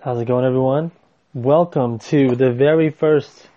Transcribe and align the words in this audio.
How's 0.00 0.20
it 0.20 0.26
going, 0.26 0.44
everyone? 0.44 0.92
Welcome 1.32 1.98
to 2.10 2.36
the 2.36 2.52
very 2.52 2.90
first 2.90 3.48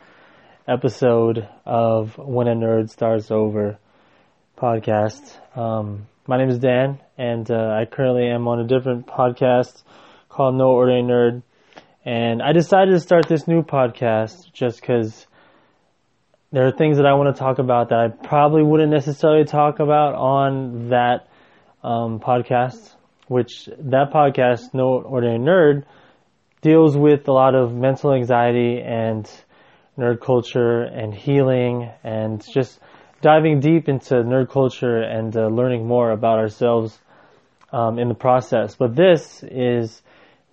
episode 0.68 1.48
of 1.66 2.18
When 2.18 2.48
a 2.48 2.56
Nerd 2.56 2.90
Starts 2.90 3.32
Over 3.32 3.78
podcast. 4.58 5.36
Um, 5.58 6.08
my 6.26 6.38
name 6.38 6.50
is 6.50 6.60
Dan, 6.60 7.00
and 7.18 7.50
uh, 7.52 7.78
I 7.80 7.86
currently 7.86 8.28
am 8.28 8.48
on 8.48 8.62
a 8.62 8.68
different 8.68 9.08
podcast 9.08 9.84
called 10.30 10.56
No 10.56 10.70
Ordinary 10.70 11.04
Nerd. 11.04 11.44
And 12.06 12.42
I 12.42 12.54
decided 12.54 12.92
to 12.92 13.00
start 13.02 13.28
this 13.28 13.48
new 13.48 13.62
podcast 13.62 14.54
just 14.54 14.80
because 14.80 15.28
there 16.54 16.66
are 16.66 16.72
things 16.72 16.96
that 16.98 17.06
I 17.06 17.14
want 17.16 17.36
to 17.36 17.40
talk 17.40 17.60
about 17.60 17.90
that 17.90 18.00
I 18.00 18.08
probably 18.08 18.64
wouldn't 18.64 18.92
necessarily 18.92 19.44
talk 19.44 19.80
about 19.80 20.16
on 20.16 20.90
that 20.90 21.28
um, 21.84 22.22
podcast, 22.22 22.94
which 23.28 23.66
that 23.66 24.12
podcast, 24.14 24.74
No 24.74 25.02
Ordinary 25.02 25.40
Nerd, 25.40 25.84
deals 26.62 26.98
with 26.98 27.28
a 27.28 27.32
lot 27.32 27.56
of 27.56 27.74
mental 27.74 28.14
anxiety 28.14 28.82
and 28.82 29.30
nerd 29.98 30.22
culture 30.22 30.84
and 30.84 31.14
healing 31.14 31.90
and 32.04 32.46
just 32.54 32.80
diving 33.22 33.60
deep 33.60 33.90
into 33.90 34.16
nerd 34.16 34.50
culture 34.50 35.02
and 35.02 35.36
uh, 35.36 35.48
learning 35.48 35.88
more 35.88 36.12
about 36.12 36.38
ourselves 36.40 37.00
um, 37.72 38.00
in 38.00 38.08
the 38.08 38.16
process. 38.16 38.76
But 38.76 38.96
this 38.96 39.44
is 39.44 40.02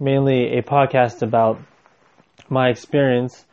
mainly 0.01 0.59
a 0.59 0.63
podcast 0.63 1.23
about 1.23 1.61
my 2.49 2.69
experience 2.69 3.45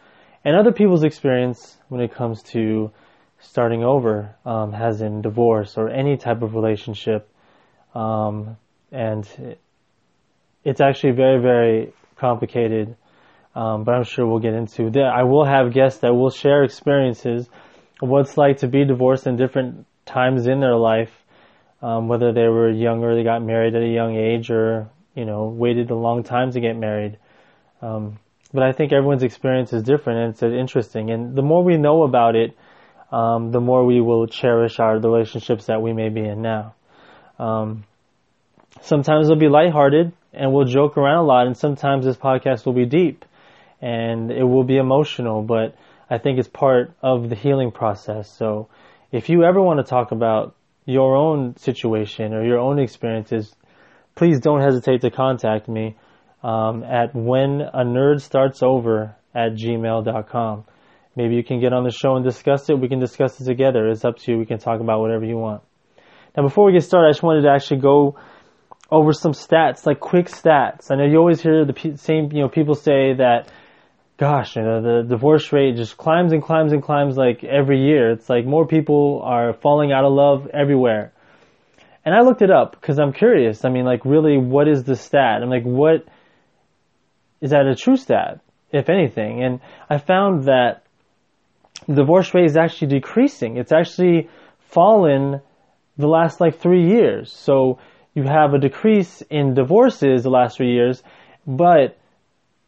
and 0.44 0.56
other 0.56 0.72
people's 0.72 1.04
experience 1.04 1.78
when 1.90 2.02
it 2.02 2.14
comes 2.14 2.42
to 2.44 2.92
starting 3.40 3.84
over, 3.84 4.36
um, 4.45 4.73
as 4.73 5.02
in 5.02 5.22
divorce 5.22 5.78
or 5.78 5.90
any 5.90 6.18
type 6.18 6.42
of 6.42 6.56
relationship. 6.56 7.30
Um, 7.94 8.58
and 8.92 9.28
it's 10.64 10.81
actually 10.81 11.12
very, 11.12 11.42
very 11.42 11.94
complicated, 12.21 12.95
um, 13.55 13.84
but 13.84 13.95
I'm 13.95 14.03
sure 14.03 14.25
we'll 14.25 14.39
get 14.39 14.53
into 14.53 14.91
that. 14.91 15.11
I 15.14 15.23
will 15.23 15.44
have 15.44 15.73
guests 15.73 16.00
that 16.02 16.14
will 16.14 16.30
share 16.30 16.63
experiences 16.63 17.50
of 18.02 18.08
what 18.08 18.22
it's 18.22 18.38
like 18.38 18.59
to 18.59 18.67
be 18.67 18.86
divorced 18.86 19.28
in 19.28 19.36
different 19.36 19.86
times 20.05 20.47
in 20.47 20.59
their 20.59 20.78
life, 20.78 21.11
um, 21.81 22.08
whether 22.08 22.31
they 22.31 22.47
were 22.47 22.69
younger, 22.69 23.16
they 23.16 23.23
got 23.23 23.44
married 23.44 23.75
at 23.75 23.81
a 23.81 23.88
young 23.88 24.16
age, 24.16 24.50
or 24.52 24.89
you 25.16 25.25
know 25.25 25.47
waited 25.47 25.89
a 25.89 25.95
long 25.95 26.23
time 26.23 26.52
to 26.52 26.61
get 26.61 26.78
married. 26.78 27.17
Um, 27.81 28.19
but 28.53 28.63
I 28.63 28.72
think 28.72 28.94
everyone's 28.94 29.23
experience 29.23 29.73
is 29.73 29.83
different, 29.83 30.19
and 30.19 30.30
it's 30.33 30.44
interesting. 30.44 31.09
And 31.09 31.35
the 31.35 31.41
more 31.41 31.63
we 31.63 31.78
know 31.78 32.03
about 32.03 32.35
it, 32.35 32.56
um, 33.11 33.52
the 33.52 33.59
more 33.59 33.85
we 33.85 34.00
will 34.00 34.28
cherish 34.28 34.80
our 34.80 35.00
relationships 35.00 35.66
that 35.66 35.81
we 35.81 35.94
may 35.94 36.09
be 36.09 36.22
in 36.22 36.41
now. 36.41 36.75
Um, 37.39 37.83
sometimes 38.81 39.28
it'll 39.28 39.39
be 39.39 39.50
lighthearted, 39.50 40.13
and 40.34 40.54
we'll 40.54 40.66
joke 40.66 40.98
around 40.98 41.18
a 41.18 41.28
lot, 41.28 41.48
and 41.48 41.58
sometimes 41.58 42.06
this 42.06 42.18
podcast 42.18 42.66
will 42.66 42.74
be 42.74 42.86
deep, 42.86 43.26
and 43.82 44.32
it 44.32 44.44
will 44.44 44.64
be 44.64 44.78
emotional. 44.78 45.42
But 45.42 45.76
I 46.10 46.18
think 46.18 46.40
it's 46.40 46.48
part 46.48 46.94
of 47.02 47.30
the 47.30 47.36
healing 47.36 47.72
process. 47.72 48.30
So, 48.30 48.70
if 49.12 49.30
you 49.30 49.44
ever 49.44 49.62
want 49.62 49.80
to 49.80 49.84
talk 49.84 50.12
about 50.12 50.56
your 50.86 51.16
own 51.16 51.56
situation 51.58 52.34
or 52.34 52.46
your 52.46 52.59
own 52.59 52.80
experiences, 52.80 53.56
please 54.16 54.40
don't 54.40 54.62
hesitate 54.62 55.02
to 55.02 55.12
contact 55.12 55.68
me 55.68 55.96
um, 56.44 56.84
at 56.84 57.14
when 57.16 57.62
a 57.62 57.84
nerd 57.84 58.22
starts 58.22 58.64
over 58.64 59.16
at 59.34 59.54
gmail.com. 59.54 60.66
Maybe 61.16 61.36
you 61.36 61.44
can 61.44 61.59
get 61.59 61.74
on 61.74 61.84
the 61.84 61.92
show 61.92 62.16
and 62.16 62.24
discuss 62.24 62.70
it. 62.70 62.80
We 62.80 62.88
can 62.88 63.00
discuss 63.00 63.40
it 63.40 63.46
together. 63.46 63.90
It's 63.90 64.06
up 64.06 64.18
to 64.20 64.32
you. 64.32 64.38
We 64.38 64.46
can 64.46 64.59
talk 64.59 64.80
about 64.80 65.02
whatever 65.02 65.26
you 65.26 65.38
want. 65.38 65.62
Now, 66.36 66.44
before 66.44 66.66
we 66.66 66.72
get 66.72 66.84
started, 66.84 67.08
I 67.08 67.12
just 67.12 67.24
wanted 67.24 67.42
to 67.42 67.50
actually 67.50 67.82
go 67.82 68.16
over 68.92 69.14
some 69.14 69.31
stats, 69.31 69.86
like 69.86 70.00
quick 70.00 70.28
stats. 70.28 70.92
I 70.92 70.95
know 70.95 71.06
you 71.06 71.17
always 71.17 71.42
hear 71.42 71.66
the 71.66 71.95
same, 71.95 72.31
you 72.31 72.42
know, 72.42 72.50
people 72.50 72.75
say 72.75 73.14
that, 73.14 73.47
gosh, 74.17 74.58
you 74.58 74.61
know, 74.61 74.81
the 74.81 75.08
divorce 75.08 75.53
rate 75.53 75.78
just 75.78 75.95
climbs 75.95 76.34
and 76.34 76.44
climbs 76.44 76.73
and 76.73 76.84
climbs 76.84 77.16
like 77.16 77.44
every 77.44 77.81
year. 77.86 78.12
It's 78.12 78.30
like 78.30 78.45
more 78.45 78.67
people 78.67 79.22
are 79.24 79.53
falling 79.53 79.94
out 79.94 80.03
of 80.03 80.12
love 80.12 80.47
everywhere. 80.53 81.13
And 82.03 82.13
I 82.13 82.22
looked 82.22 82.41
it 82.41 82.52
up 82.52 82.79
because 82.79 83.00
I'm 83.00 83.13
curious. 83.13 83.63
I 83.63 83.69
mean, 83.69 83.85
like, 83.85 84.03
really, 84.03 84.38
what 84.38 84.68
is 84.68 84.84
the 84.84 84.96
stat? 84.96 85.41
I'm 85.41 85.50
like, 85.50 85.63
what 85.63 86.06
is 87.40 87.52
that 87.52 87.66
a 87.66 87.75
true 87.75 87.96
stat, 87.96 88.41
if 88.72 88.90
anything? 88.90 89.44
And 89.44 89.59
I 89.90 90.00
found 90.00 90.46
that 90.46 90.84
the 91.88 91.96
divorce 91.96 92.34
rate 92.34 92.46
is 92.46 92.58
actually 92.58 92.88
decreasing. 92.88 93.58
It's 93.58 93.72
actually 93.72 94.29
fallen 94.69 95.41
the 95.97 96.08
last 96.08 96.41
like 96.41 96.59
three 96.59 96.88
years. 96.90 97.31
So 97.31 97.79
you 98.13 98.23
have 98.23 98.53
a 98.53 98.59
decrease 98.59 99.22
in 99.29 99.53
divorces 99.53 100.23
the 100.23 100.29
last 100.29 100.57
three 100.57 100.73
years, 100.73 101.01
but 101.47 101.97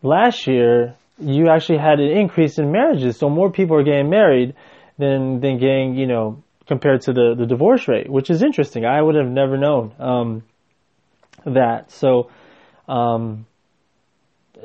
last 0.01 0.47
year 0.47 0.95
you 1.19 1.49
actually 1.49 1.79
had 1.79 1.99
an 1.99 2.09
increase 2.17 2.57
in 2.57 2.71
marriages. 2.71 3.17
So 3.17 3.29
more 3.29 3.51
people 3.51 3.77
are 3.77 3.83
getting 3.83 4.09
married 4.09 4.55
than 4.97 5.39
than 5.39 5.57
getting, 5.59 5.95
you 5.95 6.07
know, 6.07 6.43
compared 6.67 7.01
to 7.01 7.13
the 7.13 7.35
the 7.37 7.45
divorce 7.45 7.87
rate, 7.87 8.09
which 8.09 8.29
is 8.29 8.41
interesting. 8.41 8.85
I 8.85 9.01
would 9.01 9.15
have 9.15 9.29
never 9.29 9.57
known 9.57 9.93
um, 9.99 10.43
that. 11.45 11.91
So. 11.91 12.29
Um, 12.87 13.45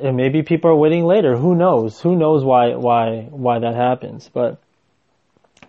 and 0.01 0.15
maybe 0.15 0.43
people 0.43 0.71
are 0.71 0.75
waiting 0.75 1.03
later. 1.03 1.35
Who 1.35 1.55
knows? 1.55 1.99
Who 1.99 2.15
knows 2.15 2.43
why 2.43 2.75
why 2.75 3.27
why 3.29 3.59
that 3.59 3.75
happens? 3.75 4.29
But 4.33 4.59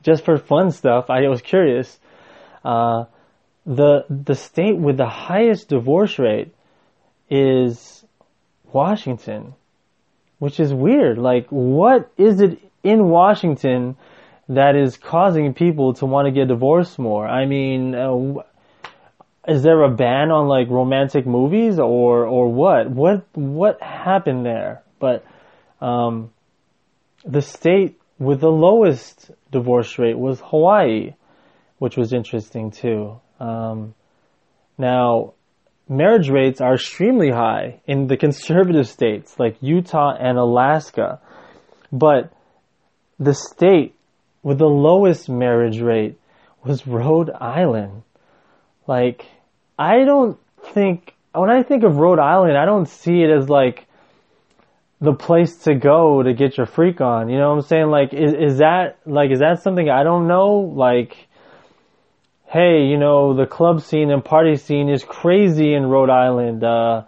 just 0.02 0.24
for 0.24 0.38
fun 0.38 0.70
stuff, 0.70 1.10
I 1.10 1.26
was 1.28 1.42
curious. 1.42 1.98
Uh, 2.64 3.04
the 3.66 4.04
the 4.08 4.34
state 4.34 4.76
with 4.76 4.96
the 4.96 5.08
highest 5.08 5.68
divorce 5.68 6.18
rate 6.18 6.54
is 7.28 8.04
Washington, 8.72 9.54
which 10.38 10.58
is 10.58 10.72
weird. 10.72 11.18
Like, 11.18 11.46
what 11.50 12.10
is 12.16 12.40
it 12.40 12.58
in 12.82 13.08
Washington 13.08 13.96
that 14.48 14.74
is 14.76 14.96
causing 14.96 15.54
people 15.54 15.94
to 15.94 16.06
want 16.06 16.26
to 16.26 16.32
get 16.32 16.48
divorced 16.48 16.98
more? 16.98 17.26
I 17.26 17.46
mean, 17.46 17.94
uh, 17.94 18.42
is 19.46 19.62
there 19.62 19.82
a 19.82 19.90
ban 19.90 20.30
on 20.30 20.48
like 20.48 20.68
romantic 20.68 21.26
movies 21.26 21.78
or 21.78 22.26
or 22.26 22.52
what? 22.52 22.90
What 22.90 23.26
what 23.34 23.82
happened 23.82 24.44
there? 24.44 24.82
But 24.98 25.24
um, 25.80 26.30
the 27.24 27.42
state 27.42 28.00
with 28.18 28.40
the 28.40 28.50
lowest 28.50 29.30
divorce 29.50 29.98
rate 29.98 30.18
was 30.18 30.40
Hawaii, 30.40 31.14
which 31.78 31.96
was 31.96 32.12
interesting 32.12 32.70
too. 32.70 33.20
Um, 33.40 33.94
now, 34.78 35.34
marriage 35.88 36.28
rates 36.28 36.60
are 36.60 36.74
extremely 36.74 37.30
high 37.30 37.80
in 37.86 38.06
the 38.06 38.16
conservative 38.16 38.88
states 38.88 39.36
like 39.38 39.56
Utah 39.60 40.14
and 40.18 40.38
Alaska, 40.38 41.20
but 41.90 42.32
the 43.18 43.34
state 43.34 43.94
with 44.42 44.58
the 44.58 44.66
lowest 44.66 45.28
marriage 45.28 45.80
rate 45.80 46.18
was 46.64 46.86
Rhode 46.86 47.30
Island. 47.30 48.02
Like, 48.86 49.26
I 49.78 50.04
don't 50.04 50.38
think, 50.72 51.14
when 51.34 51.50
I 51.50 51.62
think 51.62 51.82
of 51.82 51.96
Rhode 51.96 52.18
Island, 52.18 52.56
I 52.56 52.64
don't 52.66 52.88
see 52.88 53.22
it 53.22 53.30
as 53.30 53.48
like 53.48 53.86
the 55.00 55.14
place 55.14 55.56
to 55.64 55.74
go 55.74 56.22
to 56.22 56.34
get 56.34 56.56
your 56.56 56.66
freak 56.66 57.00
on. 57.00 57.30
You 57.30 57.38
know 57.38 57.50
what 57.50 57.56
I'm 57.56 57.62
saying? 57.62 57.86
Like, 57.86 58.12
is, 58.12 58.32
is 58.32 58.58
that, 58.58 58.98
like, 59.06 59.30
is 59.30 59.40
that 59.40 59.62
something 59.62 59.88
I 59.88 60.04
don't 60.04 60.28
know? 60.28 60.72
Like, 60.74 61.16
hey, 62.50 62.86
you 62.86 62.98
know, 62.98 63.34
the 63.34 63.46
club 63.46 63.80
scene 63.80 64.10
and 64.10 64.24
party 64.24 64.56
scene 64.56 64.88
is 64.88 65.04
crazy 65.04 65.72
in 65.72 65.86
Rhode 65.86 66.10
Island. 66.10 66.64
Uh, 66.64 67.04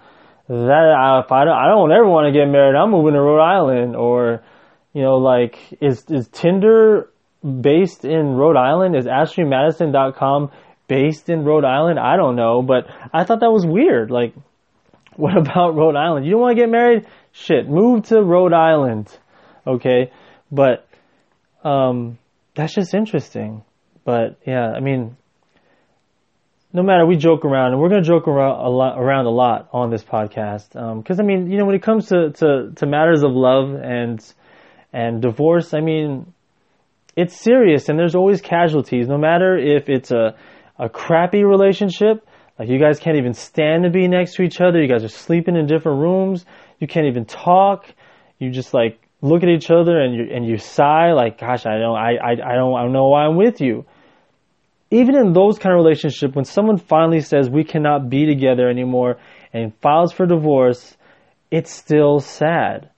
that, 0.49 1.23
if 1.25 1.33
I 1.33 1.45
don't, 1.45 1.57
I 1.57 1.67
don't 1.67 1.91
ever 1.91 2.07
want 2.07 2.33
to 2.33 2.39
get 2.39 2.47
married, 2.47 2.77
I'm 2.77 2.91
moving 2.91 3.15
to 3.15 3.21
Rhode 3.21 3.43
Island. 3.43 3.97
Or, 3.97 4.45
you 4.93 5.03
know, 5.03 5.17
like, 5.17 5.59
is, 5.81 6.05
is 6.09 6.29
Tinder 6.29 7.11
based 7.43 8.05
in 8.05 8.35
Rhode 8.35 8.57
Island? 8.57 8.95
Is 8.95 9.07
AshleyMadison.com 9.07 10.53
based 10.87 11.29
in 11.29 11.45
Rhode 11.45 11.65
Island? 11.65 11.99
I 11.99 12.17
don't 12.17 12.37
know, 12.37 12.63
but 12.63 12.87
I 13.13 13.25
thought 13.25 13.41
that 13.41 13.51
was 13.51 13.67
weird. 13.67 14.13
Like, 14.13 14.35
what 15.17 15.37
about 15.47 15.75
Rhode 15.75 15.97
Island? 15.97 16.25
You 16.25 16.33
don't 16.33 16.41
want 16.41 16.57
to 16.57 16.63
get 16.63 16.71
married? 16.71 17.07
Shit, 17.33 17.69
move 17.69 18.05
to 18.09 18.23
Rhode 18.23 18.53
Island. 18.53 19.09
Okay? 19.67 20.13
But, 20.53 20.87
um, 21.65 22.19
that's 22.55 22.75
just 22.75 22.95
interesting. 22.95 23.65
But 24.05 24.39
yeah, 24.47 24.71
I 24.71 24.81
mean, 24.81 25.17
no 26.73 26.83
matter 26.83 27.05
we 27.05 27.17
joke 27.17 27.45
around 27.45 27.73
and 27.73 27.81
we're 27.81 27.89
going 27.89 28.03
to 28.03 28.09
joke 28.09 28.27
around 28.27 28.65
a 28.65 28.69
lot, 28.69 28.99
around 28.99 29.27
a 29.27 29.31
lot 29.31 29.69
on 29.73 29.91
this 29.91 30.03
podcast. 30.03 30.75
Um, 30.75 31.03
cause 31.03 31.21
I 31.21 31.23
mean, 31.23 31.51
you 31.51 31.59
know, 31.59 31.67
when 31.67 31.75
it 31.75 31.83
comes 31.83 32.07
to, 32.07 32.31
to, 32.31 32.73
to 32.77 32.87
matters 32.87 33.23
of 33.23 33.33
love 33.33 33.75
and, 33.75 34.25
and 34.93 35.21
divorce, 35.21 35.75
I 35.75 35.81
mean, 35.81 36.33
it's 37.15 37.39
serious 37.39 37.89
and 37.89 37.99
there's 37.99 38.15
always 38.15 38.41
casualties, 38.41 39.07
no 39.07 39.19
matter 39.19 39.59
if 39.59 39.89
it's 39.89 40.11
a, 40.11 40.35
a 40.79 40.89
crappy 40.89 41.45
relationship, 41.45 42.27
like 42.59 42.69
you 42.69 42.79
guys 42.79 42.99
can't 42.99 43.19
even 43.19 43.35
stand 43.35 43.85
to 43.85 43.91
be 43.91 44.09
next 44.09 44.37
to 44.37 44.43
each 44.43 44.61
other. 44.61 44.81
You 44.81 44.89
guys 44.89 45.05
are 45.05 45.09
sleeping 45.09 45.57
in 45.57 45.67
different 45.67 46.01
rooms. 46.01 46.45
You 46.79 46.87
can't 46.87 47.07
even 47.07 47.25
talk. 47.25 47.87
You 48.39 48.51
just 48.51 48.73
like 48.73 48.99
look 49.21 49.43
at 49.43 49.49
each 49.49 49.71
other 49.71 50.01
and 50.01 50.15
you 50.15 50.35
and 50.35 50.47
you 50.47 50.59
sigh 50.59 51.13
like, 51.13 51.39
gosh, 51.39 51.67
I 51.67 51.79
don't, 51.79 51.97
I, 51.97 52.17
I, 52.17 52.31
I 52.33 52.55
don't, 52.55 52.75
I 52.75 52.83
don't 52.83 52.93
know 52.93 53.09
why 53.09 53.25
I'm 53.25 53.37
with 53.37 53.61
you. 53.61 53.85
Even 54.93 55.17
in 55.17 55.33
those 55.33 55.59
kind 55.59 55.73
of 55.73 55.83
relationships, 55.83 56.35
when 56.35 56.45
someone 56.45 56.77
finally 56.77 57.23
says 57.23 57.49
we 57.49 57.65
cannot 57.65 58.11
be 58.11 58.27
together 58.27 58.69
anymore 58.69 59.17
and 59.51 59.75
files 59.81 60.13
for 60.13 60.27
divorce, 60.27 60.99
it's 61.51 61.71
still 61.73 62.21
sad. 62.21 62.91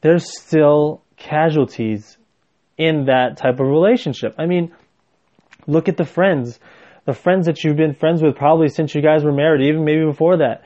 There's 0.00 0.38
still 0.40 1.02
casualties 1.16 2.16
in 2.78 3.06
that 3.06 3.36
type 3.36 3.58
of 3.58 3.66
relationship. 3.66 4.36
I 4.38 4.46
mean, 4.46 4.72
look 5.66 5.88
at 5.88 5.96
the 5.96 6.04
friends, 6.04 6.60
the 7.04 7.14
friends 7.14 7.46
that 7.46 7.64
you've 7.64 7.76
been 7.76 7.94
friends 7.94 8.22
with 8.22 8.36
probably 8.36 8.68
since 8.68 8.94
you 8.94 9.02
guys 9.02 9.24
were 9.24 9.32
married, 9.32 9.66
even 9.66 9.84
maybe 9.84 10.04
before 10.04 10.36
that. 10.36 10.62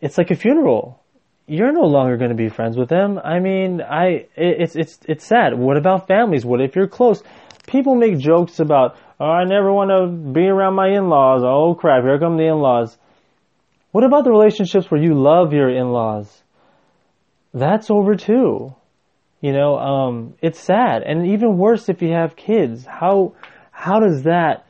It's 0.00 0.16
like 0.16 0.30
a 0.30 0.36
funeral. 0.36 1.02
You're 1.48 1.72
no 1.72 1.88
longer 1.88 2.16
going 2.16 2.30
to 2.30 2.36
be 2.36 2.48
friends 2.48 2.76
with 2.76 2.88
them. 2.88 3.18
I 3.18 3.40
mean, 3.40 3.82
I 3.82 4.26
it's 4.36 4.76
it's 4.76 5.00
it's 5.08 5.26
sad. 5.26 5.58
What 5.58 5.76
about 5.76 6.06
families? 6.06 6.46
What 6.46 6.60
if 6.60 6.76
you're 6.76 6.86
close? 6.86 7.22
People 7.66 7.94
make 7.94 8.18
jokes 8.18 8.60
about, 8.60 8.96
"Oh, 9.20 9.26
I 9.26 9.44
never 9.44 9.72
want 9.72 9.90
to 9.90 10.32
be 10.32 10.46
around 10.46 10.74
my 10.74 10.88
in-laws." 10.88 11.42
Oh 11.44 11.74
crap, 11.74 12.02
here 12.02 12.18
come 12.18 12.36
the 12.36 12.46
in-laws. 12.46 12.96
What 13.92 14.04
about 14.04 14.24
the 14.24 14.30
relationships 14.30 14.90
where 14.90 15.00
you 15.00 15.14
love 15.14 15.52
your 15.52 15.70
in-laws? 15.70 16.42
That's 17.52 17.90
over 17.90 18.16
too. 18.16 18.74
You 19.40 19.52
know, 19.52 19.78
um, 19.78 20.34
it's 20.40 20.58
sad, 20.58 21.02
and 21.02 21.26
even 21.26 21.58
worse 21.58 21.88
if 21.88 22.02
you 22.02 22.12
have 22.12 22.34
kids. 22.34 22.86
How 22.86 23.34
how 23.70 24.00
does 24.00 24.22
that 24.22 24.66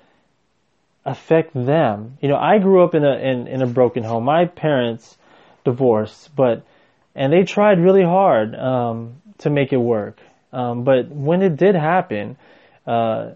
affect 1.05 1.55
them? 1.55 2.19
You 2.21 2.29
know, 2.29 2.37
I 2.37 2.59
grew 2.59 2.85
up 2.85 2.95
in 2.95 3.05
a 3.05 3.15
in, 3.17 3.47
in 3.47 3.63
a 3.63 3.67
broken 3.67 4.03
home. 4.03 4.25
My 4.25 4.47
parents 4.47 5.17
divorced, 5.65 6.35
but 6.35 6.65
and 7.15 7.33
they 7.33 7.45
tried 7.45 7.79
really 7.79 8.03
hard 8.03 8.55
um, 8.55 9.23
to 9.39 9.51
make 9.51 9.73
it 9.73 9.79
work. 9.79 10.19
Um, 10.53 10.85
but 10.85 11.09
when 11.09 11.43
it 11.43 11.57
did 11.57 11.75
happen, 11.75 12.37
uh, 12.87 13.33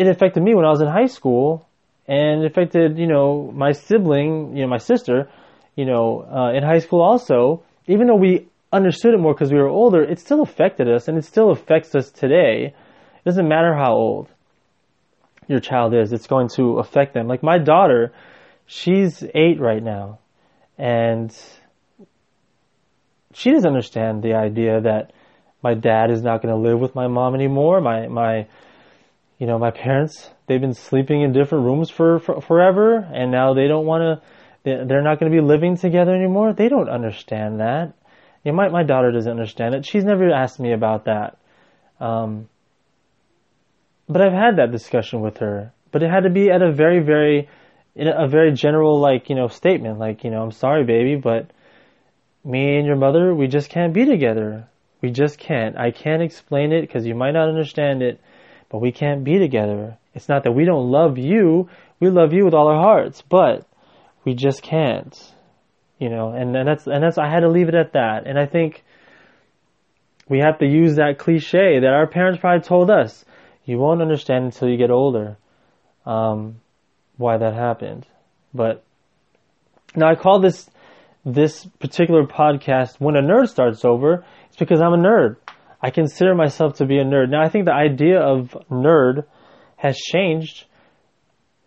it 0.00 0.06
affected 0.06 0.42
me 0.42 0.54
when 0.54 0.64
I 0.64 0.70
was 0.70 0.80
in 0.80 0.88
high 0.88 1.12
school, 1.18 1.68
and 2.08 2.42
it 2.42 2.46
affected 2.50 2.98
you 2.98 3.06
know 3.06 3.52
my 3.54 3.72
sibling, 3.72 4.56
you 4.56 4.62
know 4.62 4.68
my 4.68 4.78
sister, 4.78 5.28
you 5.76 5.84
know 5.84 6.22
uh, 6.22 6.56
in 6.56 6.62
high 6.62 6.78
school 6.78 7.02
also. 7.02 7.62
Even 7.86 8.06
though 8.06 8.16
we 8.16 8.48
understood 8.72 9.12
it 9.14 9.18
more 9.18 9.34
because 9.34 9.52
we 9.52 9.58
were 9.58 9.68
older, 9.68 10.02
it 10.02 10.18
still 10.18 10.40
affected 10.40 10.88
us 10.88 11.08
and 11.08 11.18
it 11.18 11.24
still 11.24 11.50
affects 11.50 11.94
us 11.94 12.10
today. 12.10 12.72
It 13.18 13.24
doesn't 13.24 13.48
matter 13.48 13.74
how 13.74 13.92
old 13.92 14.28
your 15.48 15.60
child 15.60 15.92
is, 15.94 16.12
it's 16.12 16.28
going 16.28 16.48
to 16.56 16.78
affect 16.78 17.12
them. 17.12 17.26
Like 17.26 17.42
my 17.42 17.58
daughter, 17.58 18.12
she's 18.66 19.22
eight 19.34 19.60
right 19.60 19.82
now, 19.82 20.20
and 20.78 21.30
she 23.34 23.50
doesn't 23.50 23.68
understand 23.68 24.22
the 24.22 24.34
idea 24.34 24.80
that 24.80 25.12
my 25.62 25.74
dad 25.74 26.10
is 26.10 26.22
not 26.22 26.40
going 26.40 26.54
to 26.54 26.68
live 26.68 26.80
with 26.80 26.94
my 26.94 27.08
mom 27.08 27.34
anymore. 27.34 27.82
My 27.82 28.06
my, 28.06 28.46
you 29.40 29.46
know, 29.46 29.58
my 29.58 29.70
parents 29.70 30.30
they've 30.46 30.60
been 30.60 30.74
sleeping 30.74 31.22
in 31.22 31.32
different 31.32 31.64
rooms 31.64 31.90
for, 31.90 32.18
for 32.20 32.40
forever, 32.42 32.98
and 32.98 33.32
now 33.32 33.54
they 33.54 33.66
don't 33.66 33.86
want 33.86 34.02
to. 34.02 34.22
They're 34.62 35.02
not 35.02 35.18
going 35.18 35.32
to 35.32 35.36
be 35.36 35.42
living 35.42 35.78
together 35.78 36.14
anymore. 36.14 36.52
They 36.52 36.68
don't 36.68 36.90
understand 36.90 37.60
that. 37.60 37.94
You 38.44 38.52
know, 38.52 38.56
my, 38.56 38.68
my 38.68 38.82
daughter 38.82 39.10
doesn't 39.10 39.30
understand 39.30 39.74
it. 39.74 39.86
She's 39.86 40.04
never 40.04 40.30
asked 40.30 40.60
me 40.60 40.74
about 40.74 41.06
that. 41.06 41.38
Um, 41.98 42.50
but 44.06 44.20
I've 44.20 44.34
had 44.34 44.56
that 44.56 44.70
discussion 44.70 45.22
with 45.22 45.38
her. 45.38 45.72
But 45.92 46.02
it 46.02 46.10
had 46.10 46.24
to 46.24 46.30
be 46.30 46.50
at 46.50 46.60
a 46.60 46.70
very, 46.70 47.00
very, 47.00 47.48
a 47.96 48.28
very 48.28 48.52
general, 48.52 49.00
like, 49.00 49.30
you 49.30 49.34
know, 49.34 49.48
statement. 49.48 49.98
Like, 49.98 50.24
you 50.24 50.30
know, 50.30 50.42
I'm 50.42 50.52
sorry, 50.52 50.84
baby, 50.84 51.16
but 51.16 51.50
me 52.44 52.76
and 52.76 52.86
your 52.86 52.96
mother, 52.96 53.34
we 53.34 53.46
just 53.46 53.70
can't 53.70 53.94
be 53.94 54.04
together. 54.04 54.68
We 55.00 55.10
just 55.10 55.38
can't. 55.38 55.78
I 55.78 55.90
can't 55.90 56.22
explain 56.22 56.72
it 56.72 56.82
because 56.82 57.06
you 57.06 57.14
might 57.14 57.32
not 57.32 57.48
understand 57.48 58.02
it, 58.02 58.20
but 58.70 58.78
we 58.78 58.92
can't 58.92 59.24
be 59.24 59.38
together. 59.38 59.98
It's 60.14 60.28
not 60.28 60.44
that 60.44 60.52
we 60.52 60.64
don't 60.64 60.90
love 60.90 61.18
you. 61.18 61.68
We 62.00 62.08
love 62.08 62.32
you 62.32 62.44
with 62.44 62.54
all 62.54 62.68
our 62.68 62.80
hearts, 62.80 63.22
but 63.22 63.66
we 64.24 64.34
just 64.34 64.62
can't 64.62 65.14
you 66.00 66.08
know, 66.08 66.32
and, 66.32 66.56
and 66.56 66.66
that's, 66.66 66.86
and 66.86 67.04
that's, 67.04 67.18
I 67.18 67.28
had 67.28 67.40
to 67.40 67.48
leave 67.48 67.68
it 67.68 67.74
at 67.74 67.92
that. 67.92 68.26
And 68.26 68.38
I 68.38 68.46
think 68.46 68.82
we 70.28 70.38
have 70.38 70.58
to 70.60 70.66
use 70.66 70.96
that 70.96 71.18
cliche 71.18 71.78
that 71.78 71.92
our 71.92 72.06
parents 72.06 72.40
probably 72.40 72.66
told 72.66 72.90
us, 72.90 73.24
you 73.66 73.78
won't 73.78 74.00
understand 74.00 74.46
until 74.46 74.68
you 74.68 74.78
get 74.78 74.90
older, 74.90 75.36
um, 76.06 76.60
why 77.18 77.36
that 77.36 77.52
happened. 77.52 78.06
But 78.54 78.82
now 79.94 80.10
I 80.10 80.14
call 80.14 80.40
this, 80.40 80.68
this 81.26 81.66
particular 81.78 82.24
podcast, 82.24 82.98
When 82.98 83.14
a 83.14 83.22
Nerd 83.22 83.50
Starts 83.50 83.84
Over, 83.84 84.24
it's 84.48 84.56
because 84.56 84.80
I'm 84.80 84.94
a 84.94 84.96
nerd. 84.96 85.36
I 85.82 85.90
consider 85.90 86.34
myself 86.34 86.74
to 86.76 86.86
be 86.86 86.98
a 86.98 87.04
nerd. 87.04 87.30
Now 87.30 87.42
I 87.42 87.48
think 87.48 87.64
the 87.64 87.74
idea 87.74 88.20
of 88.20 88.56
nerd 88.70 89.24
has 89.76 89.96
changed 89.96 90.66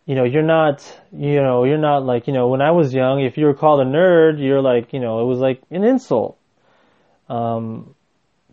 you 0.06 0.16
know, 0.16 0.26
you're 0.26 0.44
not, 0.44 0.84
you 1.14 1.42
know, 1.42 1.64
you're 1.64 1.78
not 1.78 2.04
like, 2.04 2.28
you 2.28 2.34
know, 2.34 2.50
when 2.50 2.62
I 2.62 2.72
was 2.72 2.94
young, 2.94 3.22
if 3.22 3.38
you 3.38 3.46
were 3.46 3.54
called 3.54 3.80
a 3.80 3.90
nerd, 3.90 4.38
you're 4.38 4.62
like, 4.62 4.92
you 4.92 5.00
know, 5.00 5.22
it 5.22 5.26
was 5.26 5.40
like 5.40 5.62
an 5.72 5.84
insult. 5.84 6.38
Um, 7.30 7.96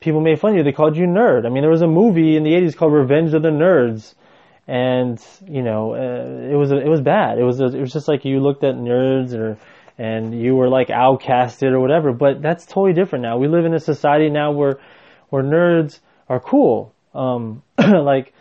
people 0.00 0.20
made 0.20 0.38
fun 0.38 0.52
of 0.52 0.58
you. 0.58 0.62
They 0.62 0.72
called 0.72 0.96
you 0.96 1.06
nerd. 1.06 1.46
I 1.46 1.48
mean, 1.48 1.62
there 1.62 1.70
was 1.70 1.82
a 1.82 1.88
movie 1.88 2.36
in 2.36 2.44
the 2.44 2.50
80s 2.50 2.76
called 2.76 2.92
Revenge 2.92 3.34
of 3.34 3.42
the 3.42 3.48
Nerds. 3.48 4.14
And, 4.68 5.20
you 5.48 5.62
know, 5.62 5.94
uh, 5.94 6.52
it 6.52 6.56
was, 6.56 6.70
it 6.70 6.86
was 6.86 7.00
bad. 7.00 7.38
It 7.38 7.42
was, 7.42 7.58
it 7.60 7.80
was 7.80 7.92
just 7.92 8.06
like 8.06 8.24
you 8.24 8.38
looked 8.38 8.62
at 8.62 8.76
nerds 8.76 9.34
or, 9.34 9.58
and 9.98 10.40
you 10.40 10.54
were 10.54 10.68
like 10.68 10.86
outcasted 10.86 11.72
or 11.72 11.80
whatever. 11.80 12.12
But 12.12 12.40
that's 12.40 12.64
totally 12.64 12.92
different 12.92 13.24
now. 13.24 13.38
We 13.38 13.48
live 13.48 13.64
in 13.64 13.74
a 13.74 13.80
society 13.80 14.30
now 14.30 14.52
where, 14.52 14.78
where 15.30 15.42
nerds 15.42 16.00
are 16.28 16.40
cool. 16.40 16.94
Um, 17.14 17.62
like, 17.78 18.32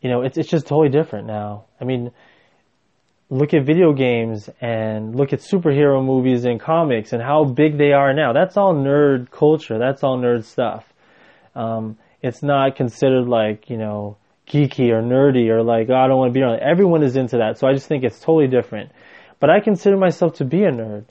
you 0.00 0.10
know, 0.10 0.22
it's 0.22 0.36
it's 0.36 0.48
just 0.48 0.66
totally 0.66 0.90
different 0.90 1.26
now. 1.26 1.64
I 1.80 1.84
mean, 1.84 2.12
look 3.30 3.54
at 3.54 3.64
video 3.64 3.92
games 3.92 4.50
and 4.60 5.16
look 5.16 5.32
at 5.32 5.40
superhero 5.40 6.04
movies 6.04 6.44
and 6.44 6.60
comics 6.60 7.12
and 7.12 7.22
how 7.22 7.44
big 7.44 7.78
they 7.78 7.92
are 7.92 8.12
now. 8.12 8.32
That's 8.32 8.56
all 8.56 8.74
nerd 8.74 9.30
culture. 9.30 9.78
That's 9.78 10.04
all 10.04 10.18
nerd 10.18 10.44
stuff. 10.44 10.84
Um, 11.54 11.96
it's 12.20 12.42
not 12.42 12.76
considered 12.76 13.26
like 13.26 13.70
you 13.70 13.78
know 13.78 14.16
geeky 14.46 14.90
or 14.90 15.02
nerdy 15.02 15.48
or 15.48 15.62
like 15.62 15.88
oh, 15.88 15.94
I 15.94 16.08
don't 16.08 16.18
want 16.18 16.34
to 16.34 16.38
be 16.38 16.42
on. 16.42 16.60
Everyone 16.60 17.02
is 17.02 17.16
into 17.16 17.38
that, 17.38 17.58
so 17.58 17.66
I 17.66 17.72
just 17.72 17.86
think 17.86 18.04
it's 18.04 18.20
totally 18.20 18.48
different. 18.48 18.92
But 19.40 19.50
I 19.50 19.60
consider 19.60 19.96
myself 19.96 20.34
to 20.34 20.44
be 20.44 20.64
a 20.64 20.70
nerd. 20.70 21.04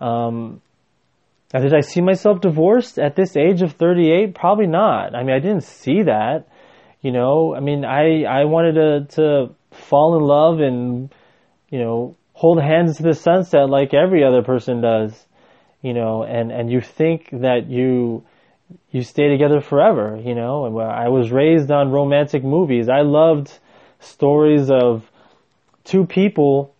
Um, 0.00 0.60
did 1.60 1.74
I 1.74 1.80
see 1.80 2.00
myself 2.00 2.40
divorced 2.40 2.98
at 2.98 3.14
this 3.14 3.36
age 3.36 3.62
of 3.62 3.72
38? 3.72 4.34
Probably 4.34 4.66
not. 4.66 5.14
I 5.14 5.22
mean, 5.22 5.34
I 5.34 5.38
didn't 5.38 5.64
see 5.64 6.02
that. 6.04 6.46
You 7.02 7.12
know, 7.12 7.54
I 7.54 7.60
mean, 7.60 7.84
I 7.84 8.24
I 8.24 8.44
wanted 8.44 8.74
to 8.74 9.16
to 9.16 9.54
fall 9.72 10.16
in 10.16 10.22
love 10.22 10.60
and 10.60 11.12
you 11.68 11.78
know 11.78 12.16
hold 12.32 12.62
hands 12.62 12.96
to 12.96 13.02
the 13.02 13.14
sunset 13.14 13.68
like 13.68 13.92
every 13.92 14.24
other 14.24 14.42
person 14.42 14.80
does. 14.80 15.26
You 15.82 15.94
know, 15.94 16.22
and 16.22 16.52
and 16.52 16.70
you 16.70 16.80
think 16.80 17.28
that 17.32 17.68
you 17.68 18.24
you 18.90 19.02
stay 19.02 19.28
together 19.28 19.60
forever. 19.60 20.18
You 20.22 20.34
know, 20.34 20.66
and 20.66 20.80
I 20.80 21.08
was 21.08 21.30
raised 21.32 21.70
on 21.70 21.90
romantic 21.90 22.44
movies. 22.44 22.88
I 22.88 23.02
loved 23.02 23.50
stories 24.00 24.70
of 24.70 25.04
two 25.84 26.06
people 26.06 26.71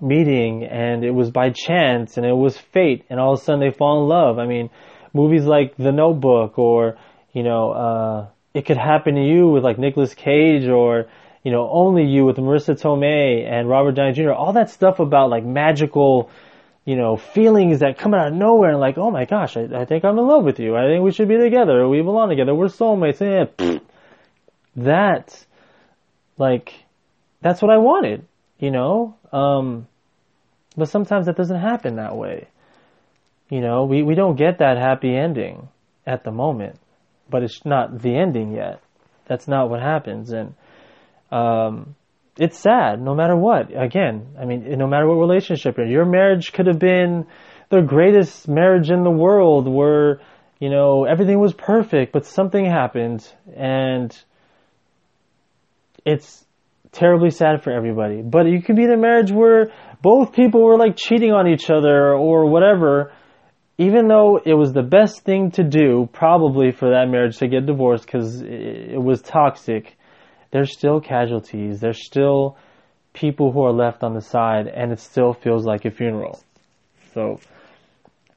meeting 0.00 0.64
and 0.64 1.04
it 1.04 1.10
was 1.10 1.30
by 1.30 1.50
chance 1.50 2.16
and 2.16 2.26
it 2.26 2.36
was 2.36 2.56
fate 2.56 3.04
and 3.10 3.18
all 3.20 3.34
of 3.34 3.40
a 3.40 3.42
sudden 3.42 3.60
they 3.60 3.70
fall 3.70 4.02
in 4.02 4.08
love. 4.08 4.38
I 4.38 4.46
mean, 4.46 4.70
movies 5.12 5.44
like 5.44 5.76
The 5.76 5.92
Notebook 5.92 6.58
or, 6.58 6.98
you 7.32 7.42
know, 7.42 7.70
uh, 7.70 8.26
it 8.54 8.66
could 8.66 8.76
happen 8.76 9.14
to 9.14 9.24
you 9.24 9.48
with 9.48 9.62
like 9.62 9.78
Nicolas 9.78 10.14
Cage 10.14 10.68
or 10.68 11.06
you 11.44 11.52
know 11.52 11.68
Only 11.70 12.04
You 12.04 12.24
with 12.24 12.36
Marisa 12.36 12.80
Tomei 12.80 13.48
and 13.48 13.68
Robert 13.68 13.92
Downey 13.92 14.12
Jr. 14.12 14.32
All 14.32 14.52
that 14.54 14.70
stuff 14.70 14.98
about 14.98 15.30
like 15.30 15.44
magical 15.44 16.30
you 16.84 16.96
know 16.96 17.16
feelings 17.16 17.80
that 17.80 17.98
come 17.98 18.14
out 18.14 18.28
of 18.28 18.34
nowhere 18.34 18.70
and 18.70 18.80
like 18.80 18.98
oh 18.98 19.10
my 19.10 19.24
gosh 19.26 19.56
I, 19.56 19.68
I 19.74 19.84
think 19.84 20.04
I'm 20.04 20.18
in 20.18 20.26
love 20.26 20.44
with 20.44 20.58
you. 20.58 20.76
I 20.76 20.86
think 20.86 21.04
we 21.04 21.12
should 21.12 21.28
be 21.28 21.36
together. 21.36 21.88
We 21.88 22.02
belong 22.02 22.30
together. 22.30 22.54
We're 22.54 22.66
soulmates. 22.66 23.20
Eh, 23.22 23.78
that 24.76 25.46
like 26.36 26.74
that's 27.40 27.62
what 27.62 27.70
I 27.70 27.78
wanted 27.78 28.26
you 28.58 28.70
know 28.70 29.16
um, 29.32 29.86
but 30.76 30.88
sometimes 30.88 31.26
that 31.26 31.36
doesn't 31.36 31.60
happen 31.60 31.96
that 31.96 32.16
way 32.16 32.48
you 33.50 33.60
know 33.60 33.84
we, 33.84 34.02
we 34.02 34.14
don't 34.14 34.36
get 34.36 34.58
that 34.58 34.76
happy 34.76 35.14
ending 35.14 35.68
at 36.06 36.24
the 36.24 36.30
moment 36.30 36.78
but 37.30 37.42
it's 37.42 37.64
not 37.64 38.00
the 38.00 38.16
ending 38.16 38.52
yet. 38.52 38.80
That's 39.26 39.46
not 39.46 39.68
what 39.68 39.80
happens, 39.80 40.32
and 40.32 40.54
um, 41.30 41.94
it's 42.38 42.58
sad. 42.58 43.00
No 43.00 43.14
matter 43.14 43.36
what, 43.36 43.70
again, 43.76 44.28
I 44.40 44.46
mean, 44.46 44.78
no 44.78 44.86
matter 44.86 45.06
what 45.06 45.16
relationship 45.16 45.76
you're 45.76 45.86
in, 45.86 45.92
your 45.92 46.06
marriage 46.06 46.52
could 46.52 46.66
have 46.66 46.78
been 46.78 47.26
the 47.68 47.82
greatest 47.82 48.48
marriage 48.48 48.90
in 48.90 49.04
the 49.04 49.10
world, 49.10 49.68
where 49.68 50.20
you 50.58 50.70
know 50.70 51.04
everything 51.04 51.38
was 51.38 51.52
perfect, 51.52 52.12
but 52.12 52.24
something 52.24 52.64
happened, 52.64 53.30
and 53.54 54.16
it's 56.04 56.44
terribly 56.92 57.30
sad 57.30 57.62
for 57.62 57.72
everybody. 57.72 58.22
But 58.22 58.46
you 58.46 58.62
could 58.62 58.76
be 58.76 58.84
in 58.84 58.92
a 58.92 58.96
marriage 58.96 59.30
where 59.30 59.72
both 60.02 60.32
people 60.32 60.62
were 60.62 60.76
like 60.76 60.96
cheating 60.96 61.32
on 61.32 61.48
each 61.48 61.70
other 61.70 62.14
or 62.14 62.46
whatever, 62.50 63.12
even 63.78 64.08
though 64.08 64.40
it 64.44 64.54
was 64.54 64.72
the 64.72 64.82
best 64.82 65.22
thing 65.22 65.50
to 65.52 65.62
do, 65.62 66.08
probably 66.12 66.72
for 66.72 66.90
that 66.90 67.06
marriage 67.08 67.38
to 67.38 67.48
get 67.48 67.66
divorced 67.66 68.06
because 68.06 68.42
it 68.42 69.00
was 69.00 69.22
toxic, 69.22 69.96
there's 70.50 70.72
still 70.72 71.00
casualties. 71.00 71.80
There's 71.80 72.04
still 72.04 72.56
people 73.12 73.52
who 73.52 73.62
are 73.62 73.72
left 73.72 74.02
on 74.02 74.14
the 74.14 74.20
side, 74.20 74.66
and 74.66 74.92
it 74.92 75.00
still 75.00 75.32
feels 75.32 75.64
like 75.64 75.84
a 75.84 75.90
funeral. 75.90 76.40
So 77.14 77.40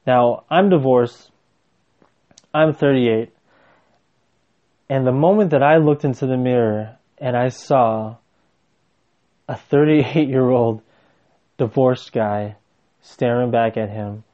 now 0.06 0.44
I'm 0.50 0.68
divorced. 0.68 1.30
I'm 2.54 2.72
38. 2.72 3.30
And 4.88 5.06
the 5.06 5.12
moment 5.12 5.50
that 5.52 5.62
I 5.62 5.78
looked 5.78 6.04
into 6.04 6.26
the 6.26 6.36
mirror 6.36 6.96
and 7.18 7.36
I 7.36 7.48
saw 7.48 8.16
a 9.52 9.56
38 9.56 10.28
year 10.28 10.48
old 10.48 10.80
divorced 11.58 12.10
guy 12.12 12.56
staring 13.02 13.50
back 13.50 13.76
at 13.76 13.90
him, 13.90 14.24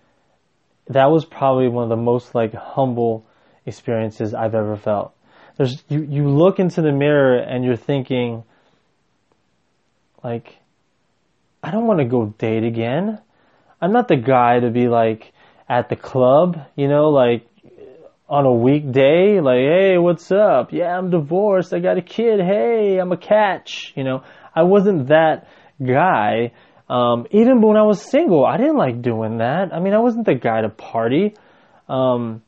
that 0.86 1.10
was 1.10 1.24
probably 1.24 1.68
one 1.68 1.82
of 1.82 1.90
the 1.90 1.96
most 1.96 2.36
like 2.36 2.54
humble 2.54 3.26
experiences 3.66 4.32
I've 4.32 4.54
ever 4.54 4.76
felt. 4.76 5.12
There's 5.56 5.82
you, 5.88 6.02
you 6.02 6.28
look 6.28 6.60
into 6.60 6.82
the 6.82 6.92
mirror 6.92 7.36
and 7.36 7.64
you're 7.64 7.76
thinking 7.76 8.44
like 10.22 10.56
I 11.64 11.72
don't 11.72 11.88
want 11.88 11.98
to 11.98 12.04
go 12.04 12.26
date 12.38 12.62
again. 12.62 13.18
I'm 13.80 13.92
not 13.92 14.06
the 14.06 14.16
guy 14.16 14.60
to 14.60 14.70
be 14.70 14.86
like 14.86 15.32
at 15.68 15.88
the 15.88 15.96
club, 15.96 16.64
you 16.76 16.86
know, 16.86 17.10
like 17.10 17.44
on 18.28 18.44
a 18.44 18.52
weekday, 18.52 19.40
like, 19.40 19.58
hey, 19.58 19.98
what's 19.98 20.30
up? 20.30 20.72
Yeah, 20.72 20.96
I'm 20.96 21.10
divorced. 21.10 21.72
I 21.72 21.80
got 21.80 21.96
a 21.96 22.02
kid. 22.02 22.40
Hey, 22.40 22.98
I'm 22.98 23.10
a 23.10 23.16
catch. 23.16 23.92
You 23.96 24.04
know, 24.04 24.22
I 24.58 24.62
wasn't 24.62 25.08
that 25.08 25.46
guy. 25.84 26.52
Um, 26.88 27.26
even 27.30 27.60
when 27.60 27.76
I 27.76 27.82
was 27.82 28.02
single, 28.02 28.44
I 28.44 28.56
didn't 28.56 28.76
like 28.76 29.02
doing 29.02 29.38
that. 29.38 29.72
I 29.72 29.78
mean, 29.80 29.94
I 29.94 29.98
wasn't 29.98 30.26
the 30.26 30.34
guy 30.34 30.62
to 30.62 30.68
party. 30.68 31.34
Um, 31.88 32.42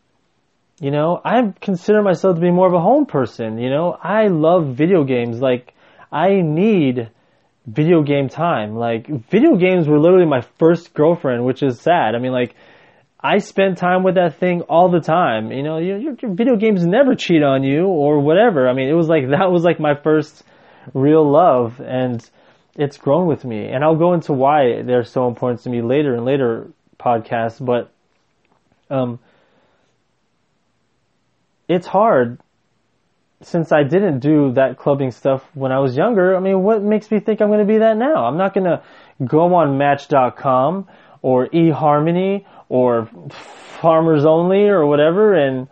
you 0.80 0.90
know, 0.90 1.20
I 1.24 1.52
consider 1.60 2.02
myself 2.02 2.36
to 2.36 2.40
be 2.40 2.50
more 2.50 2.66
of 2.66 2.72
a 2.72 2.80
home 2.80 3.06
person. 3.06 3.58
You 3.58 3.70
know, 3.70 3.96
I 4.02 4.28
love 4.28 4.74
video 4.74 5.04
games. 5.04 5.40
Like, 5.40 5.74
I 6.10 6.40
need 6.40 7.10
video 7.66 8.02
game 8.02 8.28
time. 8.28 8.74
Like, 8.74 9.06
video 9.30 9.56
games 9.56 9.86
were 9.86 10.00
literally 10.00 10.26
my 10.26 10.40
first 10.58 10.94
girlfriend, 10.94 11.44
which 11.44 11.62
is 11.62 11.80
sad. 11.80 12.14
I 12.14 12.18
mean, 12.18 12.32
like, 12.32 12.56
I 13.20 13.38
spent 13.38 13.76
time 13.78 14.02
with 14.02 14.14
that 14.14 14.40
thing 14.40 14.62
all 14.62 14.90
the 14.90 15.00
time. 15.00 15.52
You 15.52 15.62
know, 15.62 15.76
your, 15.78 15.98
your, 15.98 16.14
video 16.34 16.56
games 16.56 16.84
never 16.84 17.14
cheat 17.14 17.42
on 17.42 17.62
you 17.62 17.84
or 17.84 18.18
whatever. 18.18 18.66
I 18.66 18.72
mean, 18.72 18.88
it 18.88 18.94
was 18.94 19.08
like, 19.08 19.28
that 19.28 19.52
was 19.52 19.62
like 19.62 19.78
my 19.78 19.94
first 19.94 20.42
real 20.94 21.28
love 21.28 21.80
and 21.80 22.28
it's 22.76 22.96
grown 22.96 23.26
with 23.26 23.44
me. 23.44 23.66
And 23.66 23.84
I'll 23.84 23.96
go 23.96 24.14
into 24.14 24.32
why 24.32 24.82
they're 24.82 25.04
so 25.04 25.28
important 25.28 25.62
to 25.62 25.70
me 25.70 25.82
later 25.82 26.14
in 26.14 26.25
later 26.25 26.70
podcasts, 26.99 27.64
but, 27.64 27.92
um, 28.88 29.18
it's 31.68 31.87
hard 31.87 32.40
since 33.42 33.72
I 33.72 33.84
didn't 33.84 34.18
do 34.18 34.52
that 34.52 34.76
clubbing 34.76 35.12
stuff 35.12 35.42
when 35.54 35.72
I 35.72 35.78
was 35.78 35.96
younger. 35.96 36.37
I 36.37 36.40
mean, 36.40 36.62
what 36.62 36.82
makes 36.82 37.10
me 37.10 37.20
think 37.20 37.40
I'm 37.40 37.49
going 37.49 37.60
to 37.60 37.64
be 37.64 37.78
that 37.78 37.96
now? 37.96 38.26
I'm 38.26 38.37
not 38.37 38.54
going 38.54 38.64
to 38.64 38.82
go 39.25 39.54
on 39.54 39.78
Match.com 39.78 40.88
or 41.22 41.46
eHarmony 41.49 42.44
or 42.68 43.08
Farmers 43.80 44.25
Only 44.25 44.68
or 44.68 44.84
whatever 44.84 45.34
and 45.34 45.68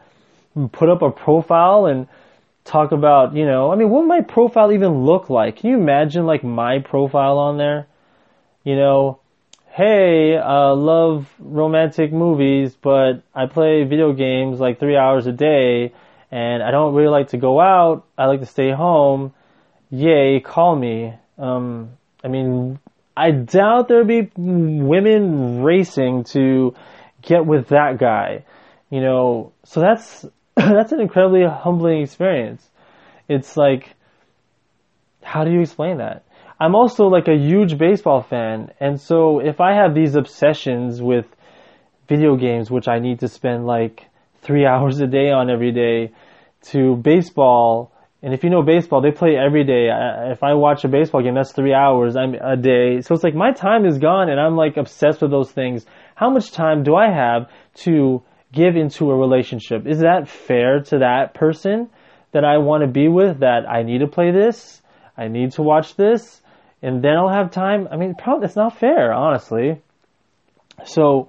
put 0.73 0.89
up 0.89 1.03
a 1.03 1.11
profile 1.11 1.87
and 1.87 2.09
talk 2.69 2.93
about, 2.93 3.35
you 3.35 3.47
know, 3.47 3.73
I 3.73 3.77
mean, 3.77 3.89
what 3.91 4.07
my 4.07 4.21
profile 4.21 4.73
even 4.73 5.05
look 5.05 5.31
like? 5.31 5.57
Can 5.57 5.71
you 5.71 5.79
imagine 5.79 6.27
like 6.27 6.45
my 6.45 6.79
profile 6.81 7.39
on 7.39 7.57
there? 7.57 7.87
You 8.63 8.77
know, 8.77 9.21
hey, 9.71 10.37
uh, 10.37 10.75
love 10.75 11.33
romantic 11.39 12.13
movies, 12.13 12.77
but 12.81 13.23
I 13.35 13.47
play 13.47 13.85
video 13.85 14.13
games 14.13 14.61
like 14.61 14.79
three 14.79 14.97
hours 14.97 15.27
a 15.27 15.33
day 15.33 15.93
and 16.31 16.63
I 16.63 16.71
don't 16.71 16.95
really 16.95 17.09
like 17.09 17.29
to 17.29 17.39
go 17.39 17.59
out. 17.59 18.07
I 18.19 18.27
like 18.27 18.41
to 18.41 18.47
stay 18.47 18.71
home. 18.71 19.33
Yay, 19.91 20.41
call 20.41 20.77
me. 20.77 21.15
Um, 21.39 21.91
I 22.23 22.29
mean, 22.29 22.79
I 23.17 23.31
doubt 23.31 23.89
there'd 23.89 24.07
be 24.07 24.31
women 24.37 25.63
racing 25.63 26.25
to 26.25 26.75
get 27.23 27.47
with 27.47 27.69
that 27.69 27.99
guy. 27.99 28.45
You 28.91 29.01
know, 29.01 29.53
so 29.65 29.81
that's, 29.81 30.27
that's 30.75 30.91
an 30.91 31.01
incredibly 31.01 31.45
humbling 31.45 32.03
experience. 32.03 32.69
It's 33.29 33.57
like, 33.57 33.95
how 35.23 35.45
do 35.45 35.53
you 35.53 35.61
explain 35.61 35.99
that? 35.99 36.25
I'm 36.59 36.75
also 36.75 37.07
like 37.07 37.29
a 37.29 37.37
huge 37.37 37.79
baseball 37.79 38.23
fan, 38.23 38.73
and 38.81 39.01
so 39.01 39.39
if 39.39 39.61
I 39.61 39.75
have 39.75 39.95
these 39.95 40.17
obsessions 40.17 41.01
with 41.01 41.27
video 42.09 42.37
games, 42.37 42.71
which 42.71 42.89
I 42.89 42.99
need 42.99 43.21
to 43.21 43.29
spend 43.29 43.67
like 43.67 44.07
three 44.43 44.67
hours 44.73 44.99
a 45.01 45.07
day 45.07 45.31
on 45.31 45.49
every 45.49 45.71
day, 45.71 46.13
to 46.71 46.97
baseball, 46.97 47.93
and 48.21 48.35
if 48.35 48.43
you 48.43 48.51
know 48.51 48.63
baseball, 48.63 49.01
they 49.01 49.13
play 49.13 49.37
every 49.37 49.63
day. 49.63 49.91
If 50.33 50.43
I 50.43 50.55
watch 50.55 50.83
a 50.85 50.89
baseball 50.89 51.23
game, 51.23 51.35
that's 51.37 51.53
three 51.53 51.73
hours 51.73 52.17
a 52.17 52.57
day. 52.57 53.01
So 53.03 53.15
it's 53.15 53.23
like 53.23 53.37
my 53.37 53.53
time 53.53 53.87
is 53.87 53.99
gone, 53.99 54.29
and 54.29 54.41
I'm 54.41 54.57
like 54.57 54.77
obsessed 54.77 55.23
with 55.23 55.31
those 55.31 55.53
things. 55.53 55.87
How 56.17 56.31
much 56.31 56.51
time 56.51 56.83
do 56.83 56.97
I 56.97 57.13
have 57.13 57.49
to 57.85 58.25
give 58.53 58.77
into 58.77 59.11
a 59.11 59.17
relationship? 59.17 59.87
Is 59.87 60.01
that 60.01 60.29
fair 60.29 60.81
to 60.85 60.99
that 60.99 61.35
person 61.35 61.91
that 62.33 62.45
I 62.45 62.59
want 62.59 62.83
to 62.83 62.89
be 62.89 63.09
with? 63.09 63.41
That 63.41 63.69
I 63.69 63.83
need 63.83 63.99
to 63.99 64.07
play 64.07 64.31
this, 64.31 64.83
I 65.17 65.29
need 65.29 65.53
to 65.53 65.63
watch 65.63 65.97
this, 65.97 66.41
and 66.83 67.03
then 67.03 67.13
I'll 67.17 67.29
have 67.29 67.51
time. 67.51 67.89
I 67.91 67.97
mean, 67.97 68.15
probably 68.15 68.47
it's 68.47 68.57
not 68.57 68.79
fair, 68.79 69.13
honestly. 69.13 69.81
So 70.85 71.29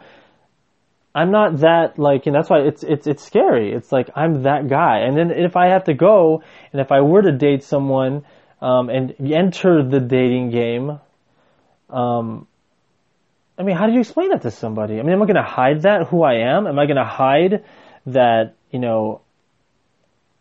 I'm 1.13 1.31
not 1.31 1.57
that 1.59 1.97
like, 1.97 2.27
and 2.27 2.35
that's 2.35 2.49
why 2.49 2.59
it's 2.59 2.83
it's 2.83 3.07
it's 3.07 3.23
scary. 3.23 3.73
It's 3.73 3.91
like 3.91 4.09
I'm 4.15 4.43
that 4.43 4.69
guy, 4.69 4.99
and 4.99 5.17
then 5.17 5.31
if 5.31 5.55
I 5.55 5.69
have 5.69 5.85
to 5.85 5.93
go, 5.93 6.43
and 6.71 6.81
if 6.81 6.91
I 6.91 7.01
were 7.01 7.21
to 7.21 7.31
date 7.31 7.63
someone, 7.63 8.25
um, 8.61 8.89
and 8.89 9.15
enter 9.19 9.83
the 9.83 9.99
dating 9.99 10.51
game, 10.51 10.99
um, 11.89 12.47
I 13.59 13.63
mean, 13.63 13.75
how 13.75 13.87
do 13.87 13.93
you 13.93 13.99
explain 13.99 14.29
that 14.29 14.41
to 14.43 14.51
somebody? 14.51 14.99
I 14.99 15.03
mean, 15.03 15.11
am 15.11 15.21
I 15.21 15.25
going 15.25 15.35
to 15.35 15.43
hide 15.43 15.81
that 15.81 16.07
who 16.07 16.23
I 16.23 16.35
am? 16.55 16.65
Am 16.65 16.79
I 16.79 16.85
going 16.85 16.95
to 16.95 17.03
hide 17.03 17.65
that 18.05 18.55
you 18.71 18.79
know 18.79 19.21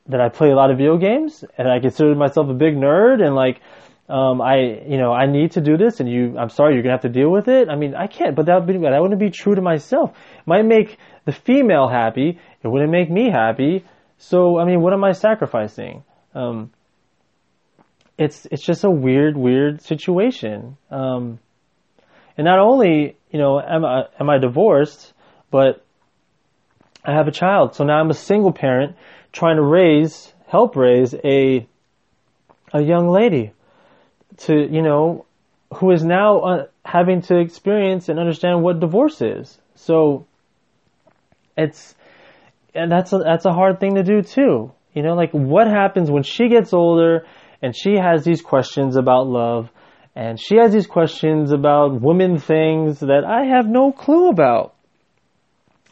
that 0.06 0.20
I 0.20 0.28
play 0.28 0.50
a 0.50 0.54
lot 0.54 0.70
of 0.70 0.78
video 0.78 0.96
games 0.96 1.44
and 1.58 1.68
I 1.68 1.80
consider 1.80 2.14
myself 2.14 2.48
a 2.48 2.54
big 2.54 2.75
nerd 2.76 3.22
and 3.22 3.34
like 3.34 3.60
um, 4.08 4.40
I, 4.40 4.82
you 4.87 4.96
know, 4.96 5.12
I 5.12 5.26
need 5.26 5.52
to 5.52 5.60
do 5.60 5.76
this 5.76 6.00
and 6.00 6.08
you, 6.08 6.38
I'm 6.38 6.48
sorry, 6.48 6.75
you're 6.75 6.82
gonna 6.82 6.94
have 6.94 7.02
to 7.02 7.10
deal 7.10 7.30
with 7.30 7.48
it. 7.48 7.68
I 7.68 7.76
mean, 7.76 7.94
I 7.94 8.06
can't, 8.06 8.34
but 8.34 8.46
that 8.46 8.54
would 8.54 8.66
be, 8.66 8.78
that 8.78 9.02
wouldn't 9.02 9.20
be 9.20 9.30
true 9.30 9.54
to 9.54 9.60
myself. 9.60 10.10
It 10.38 10.46
might 10.46 10.64
make 10.64 10.96
the 11.26 11.32
female 11.32 11.88
happy. 11.88 12.38
It 12.62 12.68
wouldn't 12.68 12.90
make 12.90 13.10
me 13.10 13.30
happy. 13.30 13.84
So, 14.16 14.58
I 14.58 14.64
mean, 14.64 14.80
what 14.80 14.94
am 14.94 15.04
I 15.04 15.12
sacrificing? 15.12 16.04
Um, 16.34 16.70
it's, 18.16 18.46
it's 18.50 18.64
just 18.64 18.82
a 18.84 18.90
weird, 18.90 19.37
weird 19.37 19.82
situation. 19.82 20.78
Um, 20.90 21.38
and 22.38 22.45
not 22.45 22.61
only, 22.61 23.16
you 23.30 23.38
know, 23.38 23.61
am 23.61 23.85
I, 23.85 24.04
am 24.18 24.30
I 24.30 24.38
divorced, 24.38 25.12
but 25.50 25.85
I 27.04 27.12
have 27.12 27.26
a 27.26 27.33
child. 27.33 27.75
So 27.75 27.85
now 27.85 27.99
I'm 27.99 28.11
a 28.11 28.14
single 28.14 28.52
parent 28.52 28.97
trying 29.33 29.57
to 29.57 29.62
raise, 29.62 30.33
help 30.47 30.76
raise 30.76 31.14
a, 31.14 31.66
a 32.73 32.80
young 32.80 33.09
lady 33.09 33.52
to, 34.38 34.54
you 34.54 34.83
know, 34.83 35.26
who 35.75 35.90
is 35.90 36.04
now 36.04 36.38
uh, 36.38 36.66
having 36.85 37.23
to 37.23 37.38
experience 37.38 38.09
and 38.09 38.21
understand 38.21 38.62
what 38.62 38.78
divorce 38.78 39.21
is. 39.21 39.59
So 39.75 40.26
it's, 41.57 41.97
and 42.73 42.90
that's 42.90 43.12
a, 43.12 43.18
that's 43.18 43.47
a 43.47 43.52
hard 43.52 43.80
thing 43.80 43.97
to 43.97 44.04
do 44.04 44.23
too. 44.23 44.73
You 44.95 45.02
know, 45.02 45.14
like 45.14 45.33
what 45.33 45.66
happens 45.66 46.09
when 46.09 46.23
she 46.23 46.49
gets 46.49 46.73
older 46.73 47.26
and 47.61 47.75
she 47.76 47.97
has 47.97 48.25
these 48.25 48.42
questions 48.42 48.95
about 48.95 49.26
love 49.26 49.71
and 50.18 50.40
she 50.40 50.56
has 50.56 50.72
these 50.72 50.88
questions 50.88 51.52
about 51.52 52.00
women 52.00 52.38
things 52.38 52.98
that 52.98 53.22
I 53.25 53.44
have 53.44 53.68
no 53.68 53.92
clue 53.92 54.30
about. 54.30 54.75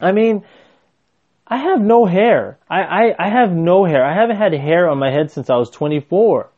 I 0.01 0.11
mean, 0.11 0.43
I 1.47 1.55
have 1.55 1.79
no 1.79 2.03
hair. 2.03 2.57
I, 2.69 2.81
I, 2.81 3.15
I 3.17 3.29
have 3.29 3.53
no 3.53 3.85
hair. 3.85 4.03
I 4.03 4.13
haven't 4.13 4.35
had 4.35 4.51
hair 4.51 4.89
on 4.89 4.99
my 4.99 5.11
head 5.11 5.31
since 5.31 5.49
I 5.49 5.55
was 5.55 5.69
24. 5.69 6.49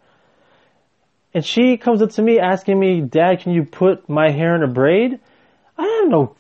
And 1.35 1.45
she 1.45 1.77
comes 1.77 2.01
up 2.01 2.09
to 2.13 2.23
me 2.23 2.39
asking 2.39 2.79
me, 2.79 3.01
Dad, 3.01 3.41
can 3.41 3.53
you 3.53 3.65
put 3.65 4.09
my 4.09 4.31
hair 4.31 4.55
in 4.55 4.63
a 4.63 4.67
braid? 4.67 5.19
I 5.77 5.99
have 6.01 6.09
no 6.09 6.35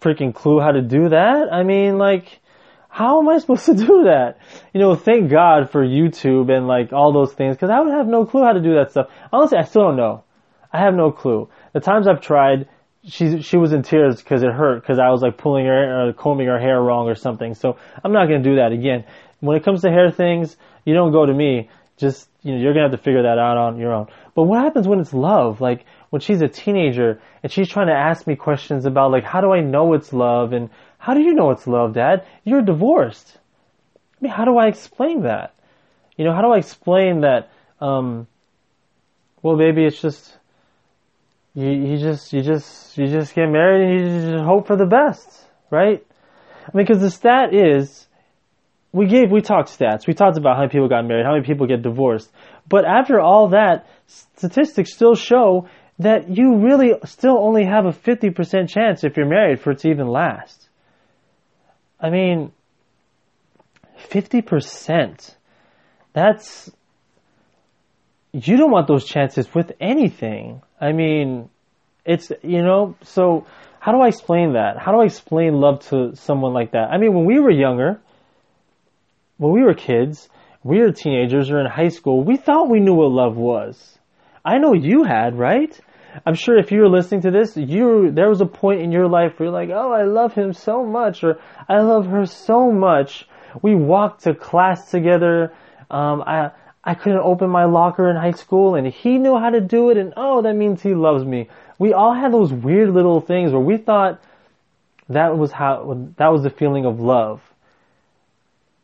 freaking 0.00 0.34
clue 0.34 0.58
how 0.58 0.72
to 0.72 0.82
do 0.82 1.10
that. 1.10 1.52
I 1.52 1.62
mean, 1.62 1.96
like, 1.96 2.40
how 2.88 3.20
am 3.20 3.28
I 3.28 3.38
supposed 3.38 3.66
to 3.66 3.74
do 3.86 4.02
that? 4.06 4.38
You 4.74 4.80
know, 4.80 4.96
thank 4.96 5.30
God 5.30 5.70
for 5.70 5.86
YouTube 5.86 6.50
and 6.50 6.66
like 6.66 6.92
all 6.92 7.12
those 7.12 7.34
things, 7.34 7.54
because 7.54 7.70
I 7.70 7.78
would 7.78 7.92
have 7.92 8.08
no 8.08 8.26
clue 8.26 8.42
how 8.42 8.52
to 8.52 8.60
do 8.60 8.74
that 8.74 8.90
stuff. 8.90 9.10
Honestly, 9.32 9.58
I 9.58 9.62
still 9.62 9.82
don't 9.82 9.96
know. 9.96 10.24
I 10.72 10.80
have 10.80 10.94
no 10.94 11.10
clue. 11.12 11.48
The 11.72 11.80
times 11.80 12.06
I've 12.08 12.20
tried, 12.20 12.68
she 13.04 13.42
she 13.42 13.56
was 13.56 13.72
in 13.72 13.82
tears 13.82 14.22
because 14.22 14.42
it 14.42 14.50
hurt 14.52 14.80
because 14.80 14.98
I 14.98 15.10
was 15.10 15.22
like 15.22 15.36
pulling 15.36 15.66
her 15.66 16.08
or 16.08 16.12
combing 16.12 16.46
her 16.46 16.58
hair 16.58 16.80
wrong 16.80 17.08
or 17.08 17.14
something. 17.14 17.54
So 17.54 17.76
I'm 18.02 18.12
not 18.12 18.26
gonna 18.26 18.42
do 18.42 18.56
that 18.56 18.72
again. 18.72 19.04
When 19.40 19.56
it 19.56 19.64
comes 19.64 19.82
to 19.82 19.90
hair 19.90 20.10
things, 20.10 20.56
you 20.84 20.94
don't 20.94 21.12
go 21.12 21.26
to 21.26 21.34
me. 21.34 21.68
Just 21.96 22.28
you 22.42 22.54
know, 22.54 22.60
you're 22.60 22.72
gonna 22.72 22.88
have 22.88 22.98
to 22.98 23.04
figure 23.04 23.22
that 23.22 23.38
out 23.38 23.56
on 23.56 23.78
your 23.78 23.92
own. 23.92 24.06
But 24.34 24.44
what 24.44 24.62
happens 24.62 24.88
when 24.88 25.00
it's 25.00 25.12
love? 25.12 25.60
Like 25.60 25.84
when 26.10 26.20
she's 26.20 26.40
a 26.40 26.48
teenager 26.48 27.20
and 27.42 27.52
she's 27.52 27.68
trying 27.68 27.88
to 27.88 27.94
ask 27.94 28.26
me 28.26 28.36
questions 28.36 28.86
about 28.86 29.10
like 29.10 29.24
how 29.24 29.40
do 29.40 29.52
I 29.52 29.60
know 29.60 29.92
it's 29.94 30.12
love 30.12 30.52
and 30.52 30.70
how 30.98 31.14
do 31.14 31.20
you 31.20 31.34
know 31.34 31.50
it's 31.50 31.66
love, 31.66 31.94
Dad? 31.94 32.24
You're 32.44 32.62
divorced. 32.62 33.38
I 33.96 34.18
mean, 34.22 34.32
how 34.32 34.44
do 34.44 34.56
I 34.56 34.68
explain 34.68 35.22
that? 35.22 35.54
You 36.16 36.24
know, 36.24 36.32
how 36.32 36.42
do 36.42 36.52
I 36.52 36.58
explain 36.58 37.22
that? 37.22 37.50
Um, 37.80 38.28
well, 39.42 39.56
maybe 39.56 39.84
it's 39.84 40.00
just 40.00 40.38
you, 41.54 41.70
you 41.70 41.98
just, 41.98 42.32
you 42.32 42.42
just, 42.42 42.96
you 42.96 43.06
just 43.08 43.34
get 43.34 43.46
married 43.48 43.82
and 43.82 44.00
you 44.00 44.30
just 44.30 44.44
hope 44.44 44.66
for 44.66 44.76
the 44.76 44.86
best, 44.86 45.46
right? 45.70 46.04
I 46.62 46.76
mean, 46.76 46.86
because 46.86 47.00
the 47.02 47.10
stat 47.10 47.54
is, 47.54 48.06
we 48.92 49.06
gave, 49.06 49.30
we 49.30 49.40
talked 49.40 49.68
stats. 49.68 50.06
We 50.06 50.14
talked 50.14 50.36
about 50.36 50.56
how 50.56 50.62
many 50.62 50.70
people 50.70 50.88
got 50.88 51.06
married, 51.06 51.24
how 51.24 51.32
many 51.32 51.44
people 51.44 51.66
get 51.66 51.82
divorced. 51.82 52.30
But 52.68 52.84
after 52.84 53.20
all 53.20 53.48
that, 53.48 53.86
statistics 54.06 54.94
still 54.94 55.14
show 55.14 55.68
that 55.98 56.34
you 56.34 56.56
really 56.56 56.92
still 57.04 57.38
only 57.38 57.64
have 57.64 57.86
a 57.86 57.92
50% 57.92 58.68
chance 58.68 59.04
if 59.04 59.16
you're 59.16 59.28
married 59.28 59.60
for 59.60 59.72
it 59.72 59.78
to 59.80 59.88
even 59.88 60.08
last. 60.08 60.68
I 62.00 62.10
mean, 62.10 62.52
50%. 64.10 65.34
That's, 66.12 66.70
you 68.32 68.56
don't 68.56 68.70
want 68.70 68.88
those 68.88 69.04
chances 69.04 69.52
with 69.54 69.72
anything. 69.80 70.62
I 70.80 70.92
mean, 70.92 71.50
it's, 72.04 72.32
you 72.42 72.62
know, 72.62 72.96
so 73.02 73.46
how 73.78 73.92
do 73.92 74.00
I 74.00 74.08
explain 74.08 74.54
that? 74.54 74.78
How 74.78 74.92
do 74.92 75.00
I 75.00 75.04
explain 75.04 75.54
love 75.54 75.80
to 75.88 76.16
someone 76.16 76.52
like 76.52 76.72
that? 76.72 76.88
I 76.90 76.98
mean, 76.98 77.14
when 77.14 77.26
we 77.26 77.38
were 77.38 77.50
younger, 77.50 78.00
when 79.36 79.52
we 79.52 79.62
were 79.62 79.74
kids, 79.74 80.28
we 80.64 80.78
were 80.78 80.92
teenagers 80.92 81.50
or 81.50 81.60
in 81.60 81.66
high 81.66 81.88
school, 81.88 82.24
we 82.24 82.36
thought 82.36 82.70
we 82.70 82.80
knew 82.80 82.94
what 82.94 83.10
love 83.10 83.36
was. 83.36 83.98
I 84.44 84.58
know 84.58 84.72
you 84.72 85.04
had, 85.04 85.38
right? 85.38 85.78
I'm 86.26 86.34
sure 86.34 86.58
if 86.58 86.70
you 86.70 86.80
were 86.80 86.88
listening 86.88 87.22
to 87.22 87.30
this, 87.30 87.56
you 87.56 88.10
there 88.12 88.28
was 88.28 88.40
a 88.40 88.46
point 88.46 88.82
in 88.82 88.92
your 88.92 89.08
life 89.08 89.38
where 89.38 89.48
you're 89.48 89.52
like, 89.52 89.70
"Oh, 89.72 89.92
I 89.92 90.02
love 90.02 90.34
him 90.34 90.52
so 90.52 90.84
much," 90.84 91.24
or 91.24 91.38
"I 91.68 91.80
love 91.80 92.06
her 92.06 92.26
so 92.26 92.70
much." 92.70 93.26
We 93.62 93.74
walked 93.74 94.24
to 94.24 94.34
class 94.34 94.90
together. 94.90 95.52
Um, 95.90 96.22
I 96.26 96.50
I 96.84 96.94
couldn't 96.94 97.20
open 97.20 97.48
my 97.48 97.64
locker 97.64 98.10
in 98.10 98.16
high 98.16 98.32
school, 98.32 98.74
and 98.74 98.86
he 98.86 99.18
knew 99.18 99.38
how 99.38 99.50
to 99.50 99.60
do 99.60 99.90
it, 99.90 99.96
and 99.96 100.12
oh, 100.16 100.42
that 100.42 100.56
means 100.56 100.82
he 100.82 100.94
loves 100.94 101.24
me. 101.24 101.48
We 101.78 101.92
all 101.92 102.14
had 102.14 102.32
those 102.32 102.52
weird 102.52 102.90
little 102.90 103.20
things 103.20 103.52
where 103.52 103.60
we 103.60 103.76
thought 103.76 104.20
that 105.08 105.36
was 105.36 105.52
how 105.52 106.10
that 106.16 106.28
was 106.28 106.42
the 106.42 106.50
feeling 106.50 106.84
of 106.84 107.00
love. 107.00 107.40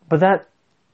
But 0.09 0.21
that 0.21 0.49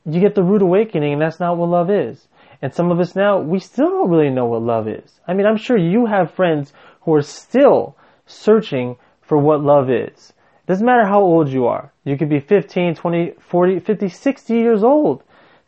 you 0.06 0.20
get 0.20 0.34
the 0.34 0.42
rude 0.42 0.62
awakening, 0.62 1.14
and 1.14 1.22
that's 1.22 1.40
not 1.40 1.56
what 1.56 1.68
love 1.68 1.90
is. 1.90 2.26
And 2.62 2.72
some 2.72 2.90
of 2.90 3.00
us 3.00 3.14
now, 3.14 3.40
we 3.40 3.58
still 3.58 3.88
don't 3.88 4.10
really 4.10 4.30
know 4.30 4.46
what 4.46 4.62
love 4.62 4.88
is. 4.88 5.20
I 5.26 5.34
mean, 5.34 5.46
I'm 5.46 5.56
sure 5.56 5.76
you 5.76 6.06
have 6.06 6.32
friends 6.32 6.72
who 7.02 7.14
are 7.14 7.22
still 7.22 7.96
searching 8.26 8.96
for 9.20 9.36
what 9.38 9.62
love 9.62 9.90
is. 9.90 10.32
It 10.64 10.66
doesn't 10.66 10.86
matter 10.86 11.06
how 11.06 11.20
old 11.20 11.50
you 11.50 11.66
are. 11.66 11.92
You 12.04 12.16
could 12.16 12.30
be 12.30 12.40
15, 12.40 12.94
20, 12.94 13.32
40, 13.38 13.80
50, 13.80 14.08
60 14.08 14.54
years 14.54 14.82
old. 14.82 15.22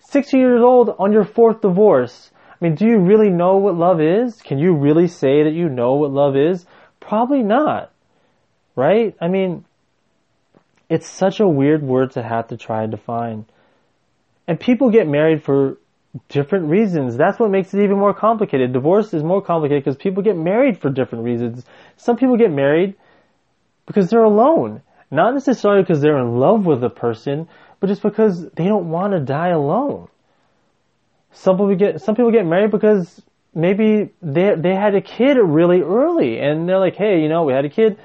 60 0.09 0.37
years 0.37 0.63
old 0.63 0.95
on 0.99 1.13
your 1.13 1.25
fourth 1.25 1.61
divorce. 1.61 2.31
I 2.51 2.65
mean, 2.65 2.75
do 2.75 2.87
you 2.87 2.99
really 2.99 3.29
know 3.29 3.57
what 3.57 3.75
love 3.75 4.01
is? 4.01 4.41
Can 4.41 4.59
you 4.59 4.75
really 4.75 5.09
say 5.09 5.43
that 5.45 5.53
you 5.53 5.69
know 5.69 5.95
what 5.95 6.11
love 6.11 6.37
is? 6.37 6.65
Probably 7.01 7.43
not. 7.43 7.93
Right? 8.75 9.15
I 9.21 9.29
mean, 9.29 9.65
it's 10.89 11.09
such 11.09 11.41
a 11.41 11.49
weird 11.49 11.83
word 11.83 12.13
to 12.13 12.23
have 12.23 12.49
to 12.49 12.57
try 12.57 12.83
and 12.83 12.91
define. 12.91 13.47
And 14.47 14.61
people 14.61 14.91
get 14.91 15.09
married 15.09 15.43
for 15.43 15.79
different 16.29 16.67
reasons. 16.67 17.17
That's 17.17 17.39
what 17.39 17.51
makes 17.51 17.75
it 17.75 17.83
even 17.83 17.99
more 17.99 18.15
complicated. 18.15 18.73
Divorce 18.73 19.13
is 19.13 19.23
more 19.23 19.43
complicated 19.43 19.85
because 19.85 19.97
people 19.97 20.23
get 20.23 20.37
married 20.37 20.79
for 20.79 20.89
different 20.91 21.25
reasons. 21.25 21.65
Some 21.97 22.17
people 22.17 22.37
get 22.37 22.51
married 22.51 22.95
because 23.87 24.09
they're 24.09 24.23
alone. 24.23 24.83
Not 25.11 25.35
necessarily 25.35 25.83
because 25.83 26.01
they're 26.01 26.19
in 26.19 26.39
love 26.39 26.67
with 26.67 26.83
a 26.83 26.91
person, 26.91 27.49
but 27.81 27.89
just 27.89 28.03
because 28.03 28.49
they 28.51 28.65
don't 28.65 28.91
want 28.91 29.13
to 29.13 29.21
die 29.21 29.51
alone. 29.51 30.09
Some 31.33 31.57
people 31.57 31.75
get 31.77 32.01
some 32.01 32.15
people 32.15 32.33
get 32.33 32.47
married 32.47 32.71
because 32.71 33.23
maybe 33.55 34.11
they 34.23 34.55
they 34.57 34.75
had 34.75 34.95
a 34.95 35.01
kid 35.01 35.37
really 35.37 35.83
early 35.83 36.39
and 36.39 36.69
they're 36.69 36.81
like, 36.81 36.97
hey, 36.97 37.21
you 37.21 37.29
know, 37.29 37.45
we 37.45 37.53
had 37.53 37.65
a 37.65 37.71
kid, 37.71 37.99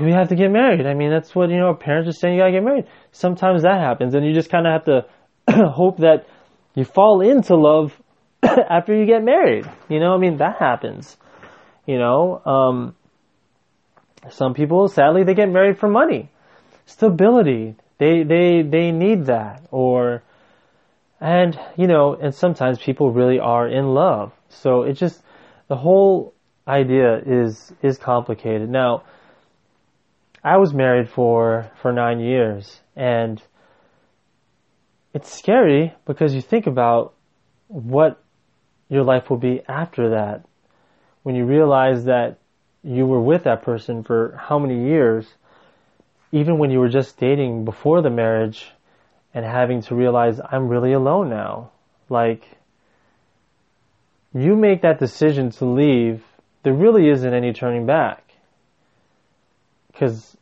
we 0.00 0.12
have 0.12 0.28
to 0.28 0.34
get 0.34 0.50
married. 0.50 0.86
I 0.86 0.94
mean, 0.94 1.10
that's 1.10 1.34
what 1.34 1.50
you 1.50 1.58
know. 1.58 1.74
Parents 1.74 2.08
are 2.08 2.12
saying 2.12 2.34
you 2.34 2.40
gotta 2.40 2.52
get 2.52 2.62
married. 2.62 2.86
Sometimes 3.12 3.62
that 3.62 3.78
happens, 3.78 4.14
and 4.14 4.24
you 4.24 4.32
just 4.32 4.50
kind 4.50 4.66
of 4.66 4.72
have 4.72 4.84
to 4.84 5.66
hope 5.70 5.98
that 5.98 6.26
you 6.74 6.84
fall 6.84 7.20
into 7.20 7.56
love 7.56 7.92
after 8.42 8.94
you 8.94 9.06
get 9.06 9.22
married. 9.22 9.66
You 9.88 10.00
know, 10.00 10.14
I 10.14 10.18
mean, 10.18 10.38
that 10.38 10.56
happens. 10.58 11.16
You 11.86 11.98
know, 11.98 12.42
um, 12.44 12.96
some 14.30 14.54
people, 14.54 14.88
sadly, 14.88 15.24
they 15.24 15.34
get 15.34 15.50
married 15.50 15.78
for 15.78 15.88
money, 15.88 16.30
stability. 16.86 17.76
They, 17.98 18.22
they, 18.22 18.62
they 18.62 18.92
need 18.92 19.26
that. 19.26 19.66
Or, 19.70 20.22
and, 21.20 21.58
you 21.76 21.86
know, 21.86 22.14
and 22.14 22.34
sometimes 22.34 22.78
people 22.78 23.10
really 23.10 23.38
are 23.38 23.68
in 23.68 23.94
love. 23.94 24.32
So 24.48 24.82
it 24.82 24.94
just, 24.94 25.22
the 25.68 25.76
whole 25.76 26.34
idea 26.68 27.20
is, 27.24 27.72
is 27.82 27.98
complicated. 27.98 28.68
Now, 28.68 29.04
I 30.44 30.58
was 30.58 30.72
married 30.72 31.08
for, 31.08 31.70
for 31.82 31.92
nine 31.92 32.20
years 32.20 32.80
and 32.94 33.42
it's 35.12 35.32
scary 35.32 35.94
because 36.04 36.34
you 36.34 36.42
think 36.42 36.66
about 36.66 37.14
what 37.68 38.22
your 38.88 39.02
life 39.02 39.30
will 39.30 39.38
be 39.38 39.62
after 39.66 40.10
that. 40.10 40.44
When 41.22 41.34
you 41.34 41.44
realize 41.44 42.04
that 42.04 42.38
you 42.84 43.06
were 43.06 43.20
with 43.20 43.44
that 43.44 43.62
person 43.62 44.04
for 44.04 44.38
how 44.40 44.58
many 44.58 44.88
years, 44.88 45.26
even 46.36 46.58
when 46.58 46.70
you 46.70 46.78
were 46.78 46.90
just 46.90 47.16
dating 47.16 47.64
before 47.64 48.02
the 48.02 48.10
marriage 48.10 48.70
and 49.32 49.42
having 49.42 49.80
to 49.80 49.94
realize 49.94 50.38
I'm 50.38 50.68
really 50.68 50.92
alone 50.92 51.30
now. 51.30 51.70
Like, 52.10 52.44
you 54.34 54.54
make 54.54 54.82
that 54.82 54.98
decision 54.98 55.50
to 55.52 55.64
leave, 55.64 56.22
there 56.62 56.74
really 56.74 57.08
isn't 57.08 57.32
any 57.32 57.54
turning 57.54 57.86
back. 57.86 58.22
Because 59.90 60.36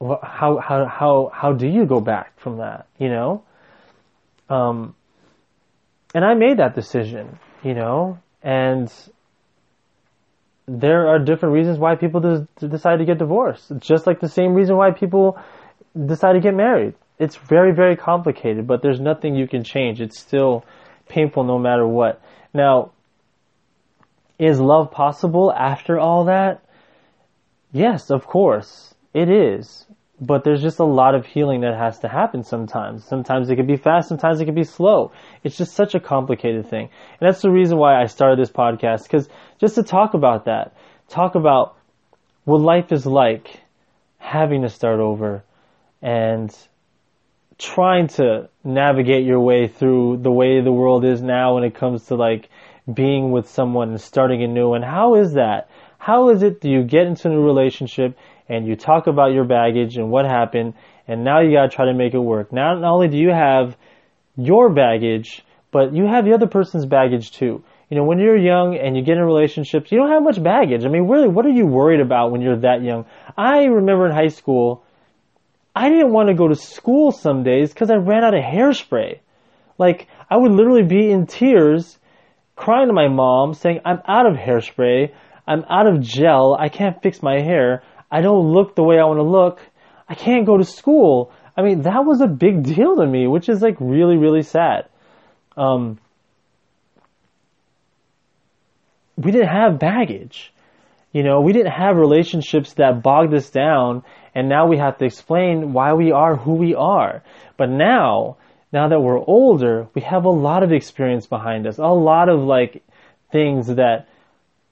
how 0.00 0.58
how 0.58 0.84
how 0.84 1.30
how 1.32 1.52
do 1.54 1.66
you 1.66 1.86
go 1.86 2.00
back 2.00 2.38
from 2.38 2.58
that? 2.58 2.86
You 2.98 3.08
know, 3.08 3.42
um, 4.50 4.94
and 6.14 6.22
I 6.22 6.34
made 6.34 6.58
that 6.58 6.74
decision. 6.74 7.38
You 7.62 7.72
know, 7.72 8.18
and 8.42 8.92
there 10.66 11.08
are 11.08 11.18
different 11.18 11.54
reasons 11.54 11.78
why 11.78 11.94
people 11.94 12.20
des- 12.20 12.68
decide 12.68 12.98
to 12.98 13.04
get 13.04 13.18
divorced. 13.18 13.70
It's 13.70 13.86
just 13.86 14.06
like 14.06 14.20
the 14.20 14.28
same 14.28 14.54
reason 14.54 14.76
why 14.76 14.90
people 14.92 15.38
decide 16.06 16.32
to 16.32 16.40
get 16.40 16.54
married. 16.54 16.94
It's 17.18 17.36
very 17.36 17.74
very 17.74 17.96
complicated, 17.96 18.66
but 18.66 18.82
there's 18.82 19.00
nothing 19.00 19.34
you 19.34 19.46
can 19.46 19.62
change. 19.62 20.00
It's 20.00 20.18
still 20.18 20.64
painful 21.08 21.44
no 21.44 21.58
matter 21.58 21.86
what. 21.86 22.20
Now, 22.52 22.92
is 24.38 24.58
love 24.58 24.90
possible 24.90 25.52
after 25.52 25.98
all 25.98 26.24
that? 26.24 26.62
Yes, 27.72 28.10
of 28.10 28.26
course. 28.26 28.94
It 29.12 29.30
is 29.30 29.86
but 30.20 30.44
there's 30.44 30.62
just 30.62 30.78
a 30.78 30.84
lot 30.84 31.14
of 31.14 31.26
healing 31.26 31.62
that 31.62 31.76
has 31.76 31.98
to 32.00 32.08
happen 32.08 32.44
sometimes. 32.44 33.04
Sometimes 33.04 33.50
it 33.50 33.56
can 33.56 33.66
be 33.66 33.76
fast, 33.76 34.08
sometimes 34.08 34.40
it 34.40 34.44
can 34.44 34.54
be 34.54 34.64
slow. 34.64 35.12
It's 35.42 35.56
just 35.56 35.74
such 35.74 35.94
a 35.94 36.00
complicated 36.00 36.68
thing. 36.68 36.88
And 37.20 37.28
that's 37.28 37.42
the 37.42 37.50
reason 37.50 37.78
why 37.78 38.00
I 38.00 38.06
started 38.06 38.38
this 38.38 38.50
podcast, 38.50 39.04
because 39.04 39.28
just 39.64 39.76
to 39.76 39.82
talk 39.82 40.12
about 40.12 40.44
that, 40.44 40.76
talk 41.08 41.36
about 41.36 41.78
what 42.44 42.60
life 42.60 42.92
is 42.92 43.06
like 43.06 43.62
having 44.18 44.60
to 44.60 44.68
start 44.68 45.00
over 45.00 45.42
and 46.02 46.54
trying 47.56 48.08
to 48.08 48.50
navigate 48.62 49.24
your 49.24 49.40
way 49.40 49.66
through 49.66 50.18
the 50.18 50.30
way 50.30 50.60
the 50.60 50.70
world 50.70 51.02
is 51.02 51.22
now 51.22 51.54
when 51.54 51.64
it 51.64 51.74
comes 51.74 52.04
to 52.04 52.14
like 52.14 52.50
being 52.92 53.30
with 53.30 53.48
someone 53.48 53.88
and 53.88 54.00
starting 54.02 54.42
anew. 54.42 54.74
And 54.74 54.84
how 54.84 55.14
is 55.14 55.32
that? 55.32 55.70
How 55.96 56.28
is 56.28 56.42
it 56.42 56.60
that 56.60 56.68
you 56.68 56.82
get 56.82 57.06
into 57.06 57.28
a 57.28 57.30
new 57.30 57.42
relationship 57.42 58.18
and 58.50 58.66
you 58.66 58.76
talk 58.76 59.06
about 59.06 59.32
your 59.32 59.44
baggage 59.44 59.96
and 59.96 60.10
what 60.10 60.26
happened, 60.26 60.74
and 61.08 61.24
now 61.24 61.40
you 61.40 61.52
gotta 61.52 61.70
try 61.70 61.86
to 61.86 61.94
make 61.94 62.12
it 62.12 62.18
work. 62.18 62.52
Not 62.52 62.84
only 62.84 63.08
do 63.08 63.16
you 63.16 63.30
have 63.30 63.78
your 64.36 64.68
baggage, 64.68 65.42
but 65.70 65.94
you 65.94 66.04
have 66.04 66.26
the 66.26 66.34
other 66.34 66.48
person's 66.48 66.84
baggage 66.84 67.30
too. 67.30 67.64
You 67.90 67.98
know, 67.98 68.04
when 68.04 68.18
you're 68.18 68.36
young 68.36 68.76
and 68.76 68.96
you 68.96 69.02
get 69.04 69.16
in 69.16 69.22
relationships, 69.22 69.92
you 69.92 69.98
don't 69.98 70.10
have 70.10 70.22
much 70.22 70.42
baggage. 70.42 70.84
I 70.84 70.88
mean, 70.88 71.06
really, 71.08 71.28
what 71.28 71.44
are 71.44 71.50
you 71.50 71.66
worried 71.66 72.00
about 72.00 72.30
when 72.30 72.40
you're 72.40 72.60
that 72.60 72.82
young? 72.82 73.04
I 73.36 73.64
remember 73.64 74.06
in 74.06 74.12
high 74.12 74.28
school, 74.28 74.84
I 75.74 75.88
didn't 75.88 76.12
want 76.12 76.28
to 76.28 76.34
go 76.34 76.48
to 76.48 76.54
school 76.54 77.12
some 77.12 77.42
days 77.42 77.72
because 77.72 77.90
I 77.90 77.96
ran 77.96 78.24
out 78.24 78.34
of 78.34 78.42
hairspray. 78.42 79.20
Like, 79.76 80.08
I 80.30 80.36
would 80.36 80.52
literally 80.52 80.84
be 80.84 81.10
in 81.10 81.26
tears, 81.26 81.98
crying 82.56 82.86
to 82.86 82.94
my 82.94 83.08
mom, 83.08 83.54
saying, 83.54 83.80
I'm 83.84 84.00
out 84.06 84.26
of 84.26 84.36
hairspray, 84.36 85.12
I'm 85.46 85.64
out 85.68 85.86
of 85.86 86.00
gel, 86.00 86.56
I 86.58 86.68
can't 86.68 87.02
fix 87.02 87.22
my 87.22 87.40
hair. 87.40 87.82
I 88.10 88.20
don't 88.20 88.52
look 88.52 88.76
the 88.76 88.84
way 88.84 88.98
I 88.98 89.04
want 89.04 89.18
to 89.18 89.24
look. 89.24 89.60
I 90.08 90.14
can't 90.14 90.46
go 90.46 90.56
to 90.56 90.64
school. 90.64 91.32
I 91.56 91.62
mean, 91.62 91.82
that 91.82 92.04
was 92.04 92.20
a 92.20 92.28
big 92.28 92.62
deal 92.62 92.96
to 92.96 93.06
me, 93.06 93.26
which 93.26 93.48
is 93.48 93.60
like 93.60 93.76
really, 93.80 94.16
really 94.16 94.42
sad. 94.42 94.88
Um, 95.56 95.98
we 99.16 99.30
didn't 99.30 99.48
have 99.48 99.78
baggage. 99.78 100.52
You 101.12 101.22
know, 101.22 101.40
we 101.40 101.52
didn't 101.52 101.72
have 101.72 101.96
relationships 101.96 102.74
that 102.74 103.02
bogged 103.02 103.32
us 103.34 103.50
down, 103.50 104.02
and 104.34 104.48
now 104.48 104.66
we 104.66 104.78
have 104.78 104.98
to 104.98 105.04
explain 105.04 105.72
why 105.72 105.92
we 105.92 106.10
are 106.10 106.36
who 106.36 106.54
we 106.54 106.74
are. 106.74 107.22
But 107.56 107.70
now, 107.70 108.36
now 108.72 108.88
that 108.88 109.00
we're 109.00 109.24
older, 109.24 109.86
we 109.94 110.02
have 110.02 110.24
a 110.24 110.30
lot 110.30 110.64
of 110.64 110.72
experience 110.72 111.26
behind 111.26 111.66
us, 111.68 111.78
a 111.78 111.86
lot 111.86 112.28
of 112.28 112.40
like 112.40 112.82
things 113.30 113.68
that 113.68 114.08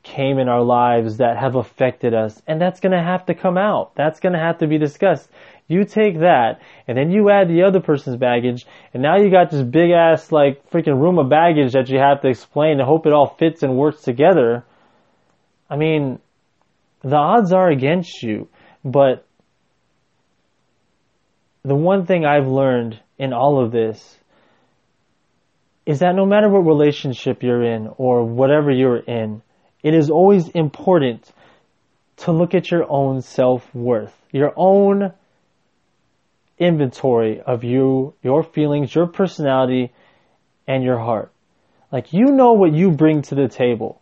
came 0.03 0.39
in 0.39 0.49
our 0.49 0.63
lives 0.63 1.19
that 1.19 1.37
have 1.37 1.55
affected 1.55 2.13
us. 2.13 2.43
And 2.49 2.61
that's 2.61 2.81
to 2.93 3.01
have 3.01 3.27
to 3.27 3.35
come 3.35 3.57
out. 3.57 3.95
That's 3.95 4.19
to 4.35 4.41
have 4.41 4.59
to 4.59 4.67
be 4.67 4.79
discussed. 4.79 5.29
You 5.73 5.85
take 5.85 6.19
that 6.21 6.61
and 6.87 6.99
then 6.99 7.11
you 7.11 7.31
add 7.31 7.49
the 7.49 7.63
other 7.63 7.81
person's 7.81 8.17
baggage 8.17 8.67
and 8.93 9.03
now 9.03 9.17
you 9.17 9.31
got 9.31 9.51
this 9.51 9.63
big 9.63 9.91
ass 9.91 10.31
like 10.31 10.69
freaking 10.71 11.01
room 11.01 11.19
of 11.19 11.31
baggage 11.31 11.73
that 11.73 11.89
you 11.89 11.99
have 11.99 12.21
to 12.21 12.29
explain 12.29 12.79
to 12.79 12.85
hope 12.85 13.07
it 13.07 13.13
all 13.13 13.37
fits 13.39 13.63
and 13.63 13.77
works 13.77 14.03
together. 14.03 14.65
I 15.71 15.77
mean, 15.77 16.19
the 17.01 17.17
odds 17.17 17.53
are 17.53 17.71
against 17.71 18.23
you, 18.23 18.49
but 18.85 19.27
the 21.63 21.75
one 21.75 22.05
thing 22.05 22.27
I've 22.27 22.49
learned 22.49 23.01
in 23.19 23.33
all 23.33 23.65
of 23.65 23.73
this 23.73 24.19
is 25.87 26.01
that 26.01 26.15
no 26.15 26.27
matter 26.27 26.49
what 26.49 26.67
relationship 26.67 27.43
you're 27.43 27.65
in 27.65 27.89
or 27.97 28.25
whatever 28.25 28.71
you're 28.71 28.99
in, 28.99 29.43
it 29.83 29.95
is 29.95 30.11
always 30.11 30.49
important 30.49 31.33
to 32.19 32.33
look 32.33 32.55
at 32.55 32.71
your 32.71 32.85
own 32.91 33.23
self 33.23 33.75
worth, 33.75 34.15
your 34.31 34.53
own 34.57 35.13
inventory 36.63 37.41
of 37.41 37.65
you, 37.65 38.15
your 38.23 38.43
feelings, 38.43 38.95
your 38.95 39.07
personality, 39.07 39.93
and 40.67 40.83
your 40.83 40.99
heart. 40.99 41.33
Like 41.91 42.13
you 42.13 42.27
know 42.33 42.53
what 42.53 42.73
you 42.73 42.91
bring 42.91 43.23
to 43.23 43.35
the 43.35 43.49
table. 43.49 44.01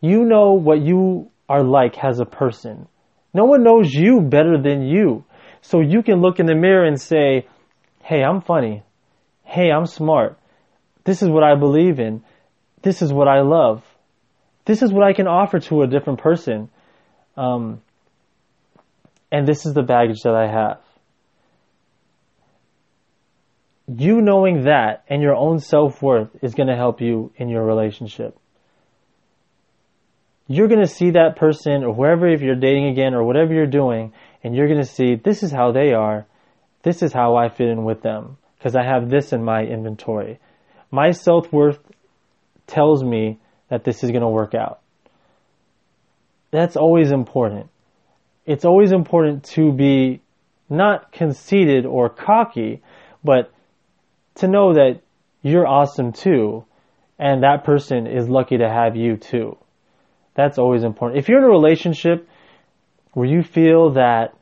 You 0.00 0.24
know 0.24 0.54
what 0.54 0.80
you 0.80 1.30
are 1.48 1.62
like 1.62 2.02
as 2.02 2.18
a 2.18 2.24
person. 2.24 2.88
No 3.34 3.44
one 3.44 3.62
knows 3.62 3.92
you 3.92 4.20
better 4.20 4.60
than 4.60 4.82
you. 4.82 5.24
So 5.60 5.80
you 5.80 6.02
can 6.02 6.20
look 6.20 6.40
in 6.40 6.46
the 6.46 6.54
mirror 6.54 6.84
and 6.84 7.00
say, 7.00 7.46
Hey, 8.02 8.22
I'm 8.22 8.40
funny. 8.40 8.82
Hey, 9.44 9.70
I'm 9.70 9.86
smart. 9.86 10.38
This 11.04 11.22
is 11.22 11.28
what 11.28 11.44
I 11.44 11.54
believe 11.54 12.00
in. 12.00 12.22
This 12.82 13.02
is 13.02 13.12
what 13.12 13.28
I 13.28 13.42
love. 13.42 13.84
This 14.64 14.82
is 14.82 14.92
what 14.92 15.04
I 15.04 15.12
can 15.12 15.26
offer 15.26 15.60
to 15.60 15.82
a 15.82 15.86
different 15.86 16.20
person. 16.20 16.68
Um, 17.36 17.80
and 19.30 19.46
this 19.46 19.66
is 19.66 19.72
the 19.72 19.82
baggage 19.82 20.22
that 20.24 20.34
I 20.34 20.46
have. 20.46 20.80
You 23.98 24.20
knowing 24.20 24.64
that 24.64 25.04
and 25.08 25.22
your 25.22 25.34
own 25.34 25.58
self 25.58 26.00
worth 26.02 26.30
is 26.42 26.54
going 26.54 26.68
to 26.68 26.76
help 26.76 27.00
you 27.00 27.32
in 27.36 27.48
your 27.48 27.64
relationship. 27.64 28.36
You're 30.46 30.68
going 30.68 30.80
to 30.80 30.86
see 30.86 31.10
that 31.10 31.36
person 31.36 31.84
or 31.84 31.94
whoever, 31.94 32.28
if 32.28 32.42
you're 32.42 32.56
dating 32.56 32.88
again 32.88 33.14
or 33.14 33.24
whatever 33.24 33.52
you're 33.52 33.66
doing, 33.66 34.12
and 34.42 34.54
you're 34.54 34.66
going 34.66 34.80
to 34.80 34.86
see 34.86 35.14
this 35.14 35.42
is 35.42 35.50
how 35.50 35.72
they 35.72 35.92
are. 35.92 36.26
This 36.82 37.02
is 37.02 37.12
how 37.12 37.36
I 37.36 37.48
fit 37.48 37.68
in 37.68 37.84
with 37.84 38.02
them 38.02 38.38
because 38.58 38.74
I 38.74 38.84
have 38.84 39.08
this 39.08 39.32
in 39.32 39.42
my 39.42 39.62
inventory. 39.62 40.38
My 40.90 41.10
self 41.10 41.52
worth 41.52 41.78
tells 42.66 43.02
me 43.02 43.38
that 43.68 43.84
this 43.84 44.04
is 44.04 44.10
going 44.10 44.22
to 44.22 44.28
work 44.28 44.54
out. 44.54 44.80
That's 46.50 46.76
always 46.76 47.10
important. 47.10 47.68
It's 48.46 48.64
always 48.64 48.92
important 48.92 49.44
to 49.56 49.72
be 49.72 50.20
not 50.68 51.12
conceited 51.12 51.86
or 51.86 52.08
cocky, 52.08 52.82
but 53.24 53.52
to 54.36 54.48
know 54.48 54.74
that 54.74 55.00
you're 55.42 55.66
awesome 55.66 56.12
too, 56.12 56.64
and 57.18 57.42
that 57.42 57.64
person 57.64 58.06
is 58.06 58.28
lucky 58.28 58.58
to 58.58 58.68
have 58.68 58.96
you 58.96 59.16
too. 59.16 59.56
That's 60.34 60.58
always 60.58 60.82
important. 60.82 61.18
If 61.18 61.28
you're 61.28 61.38
in 61.38 61.44
a 61.44 61.48
relationship 61.48 62.28
where 63.12 63.26
you 63.26 63.42
feel 63.42 63.90
that, 63.90 64.34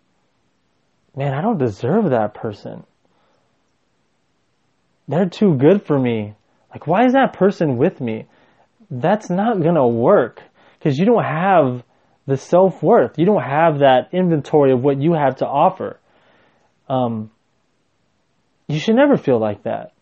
man, 1.17 1.35
I 1.35 1.41
don't 1.41 1.59
deserve 1.59 2.11
that 2.11 2.35
person. 2.35 2.85
They're 5.09 5.29
too 5.29 5.57
good 5.57 5.85
for 5.85 5.99
me. 5.99 6.35
Like, 6.71 6.87
why 6.87 7.07
is 7.07 7.15
that 7.15 7.33
person 7.33 7.77
with 7.77 8.01
me? 8.01 8.27
that's 8.91 9.31
not 9.31 9.63
gonna 9.63 9.87
work 9.87 10.43
because 10.79 10.99
you 10.99 11.07
don't 11.07 11.25
have 11.25 11.83
the 12.27 12.37
self 12.37 12.83
worth. 12.83 13.19
You 13.19 13.27
don't 13.27 13.43
have 13.43 13.79
that 13.79 14.09
inventory 14.13 14.73
of 14.73 14.83
what 14.83 15.01
you 15.01 15.13
have 15.13 15.37
to 15.37 15.47
offer. 15.47 15.99
Um, 16.89 17.31
you 18.71 18.79
should 18.79 18.97
never 18.97 19.17
feel 19.17 19.39
like 19.39 19.65
that. 19.65 19.93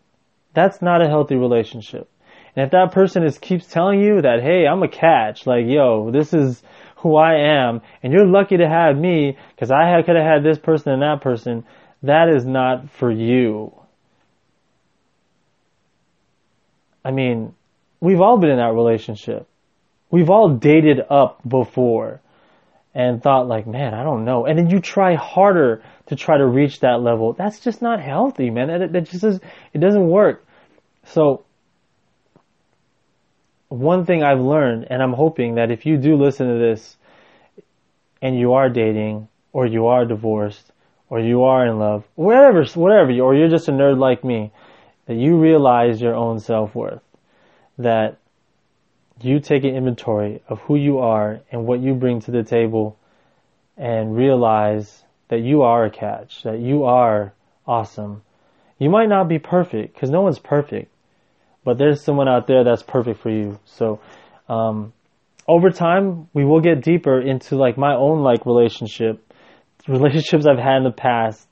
That's 0.55 0.83
not 0.83 1.03
a 1.03 1.09
healthy 1.09 1.37
relationship. 1.37 2.11
And 2.55 2.65
if 2.65 2.73
that 2.73 2.93
person 2.93 3.25
is 3.25 3.39
keeps 3.39 3.67
telling 3.67 4.01
you 4.01 4.23
that, 4.23 4.43
hey, 4.43 4.67
I'm 4.67 4.83
a 4.83 4.89
catch, 4.89 5.47
like, 5.47 5.67
yo, 5.67 6.11
this 6.11 6.35
is 6.35 6.63
who 6.97 7.17
I 7.17 7.35
am, 7.35 7.81
and 8.03 8.13
you're 8.13 8.27
lucky 8.27 8.57
to 8.57 8.69
have 8.69 8.97
me 8.97 9.39
because 9.55 9.71
I 9.71 10.03
could 10.03 10.17
have 10.17 10.25
had 10.25 10.45
this 10.45 10.59
person 10.59 10.93
and 10.93 11.03
that 11.03 11.21
person, 11.23 11.65
that 12.03 12.29
is 12.29 12.45
not 12.45 12.91
for 12.91 13.11
you. 13.11 13.73
I 17.05 17.13
mean, 17.13 17.55
we've 18.01 18.21
all 18.21 18.39
been 18.39 18.51
in 18.51 18.59
that 18.59 18.75
relationship. 18.75 19.47
We've 20.11 20.31
all 20.31 20.51
dated 20.51 21.01
up 21.09 21.41
before 21.47 22.21
and 22.95 23.23
thought 23.23 23.47
like, 23.47 23.67
man, 23.67 23.95
I 23.95 24.03
don't 24.03 24.25
know. 24.25 24.47
And 24.47 24.59
then 24.59 24.71
you 24.71 24.81
try 24.81 25.15
harder 25.15 25.83
to 26.09 26.17
try 26.17 26.39
to 26.39 26.47
reach 26.47 26.81
that 26.81 27.01
level. 27.03 27.33
That's 27.33 27.61
just 27.61 27.81
not 27.81 28.01
healthy, 28.01 28.51
man. 28.51 28.69
That, 28.69 28.93
that 28.93 29.11
just 29.11 29.25
is, 29.25 29.41
it 29.73 29.79
doesn't 29.79 30.09
work. 30.09 30.45
So 31.05 31.45
one 33.69 34.05
thing 34.07 34.23
I've 34.23 34.41
learned, 34.41 34.87
and 34.91 35.03
I'm 35.03 35.13
hoping 35.13 35.57
that 35.57 35.71
if 35.71 35.85
you 35.87 35.97
do 35.99 36.17
listen 36.17 36.49
to 36.49 36.59
this 36.59 36.97
and 38.23 38.39
you 38.39 38.55
are 38.55 38.69
dating 38.69 39.29
or 39.53 39.67
you 39.67 39.87
are 39.87 40.05
divorced 40.05 40.73
or 41.11 41.21
you 41.21 41.43
are 41.43 41.67
in 41.67 41.79
love, 41.79 42.05
whatever, 42.15 42.65
whatever, 42.75 43.13
or 43.21 43.35
you're 43.35 43.49
just 43.49 43.69
a 43.69 43.73
nerd 43.73 43.99
like 43.99 44.25
me, 44.25 44.51
that 45.07 45.17
you 45.17 45.39
realize 45.39 46.01
your 46.01 46.15
own 46.15 46.39
self-worth 46.39 47.01
that 47.79 48.19
you 49.21 49.41
take 49.41 49.65
an 49.65 49.75
inventory 49.75 50.43
of 50.49 50.61
who 50.61 50.77
you 50.77 50.99
are 50.99 51.41
and 51.51 51.67
what 51.67 51.81
you 51.81 51.95
bring 51.95 52.21
to 52.21 52.31
the 52.31 52.43
table 52.43 52.99
and 53.77 54.17
realize 54.17 55.05
that 55.29 55.41
you 55.41 55.63
are 55.63 55.85
a 55.85 55.91
catch, 55.91 56.43
that 56.43 56.59
you 56.61 56.85
are 56.85 57.33
awesome. 57.67 58.23
You 58.79 58.91
might 58.91 59.09
not 59.09 59.29
be 59.29 59.39
perfect 59.39 59.95
because 59.95 60.11
no 60.11 60.23
one's 60.23 60.39
perfect, 60.39 60.93
but 61.65 61.79
there's 61.79 62.03
someone 62.03 62.29
out 62.29 62.47
there 62.47 62.65
that's 62.65 62.83
perfect 62.83 63.21
for 63.21 63.31
you. 63.31 63.59
So, 63.65 64.01
um, 64.49 64.93
over 65.47 65.71
time, 65.71 66.29
we 66.35 66.45
will 66.45 66.61
get 66.61 66.83
deeper 66.83 67.21
into 67.21 67.57
like 67.57 67.79
my 67.79 67.95
own 67.95 68.23
like 68.23 68.45
relationship, 68.47 69.33
relationships 69.89 70.47
I've 70.47 70.59
had 70.59 70.79
in 70.79 70.85
the 70.85 70.91
past. 70.91 71.47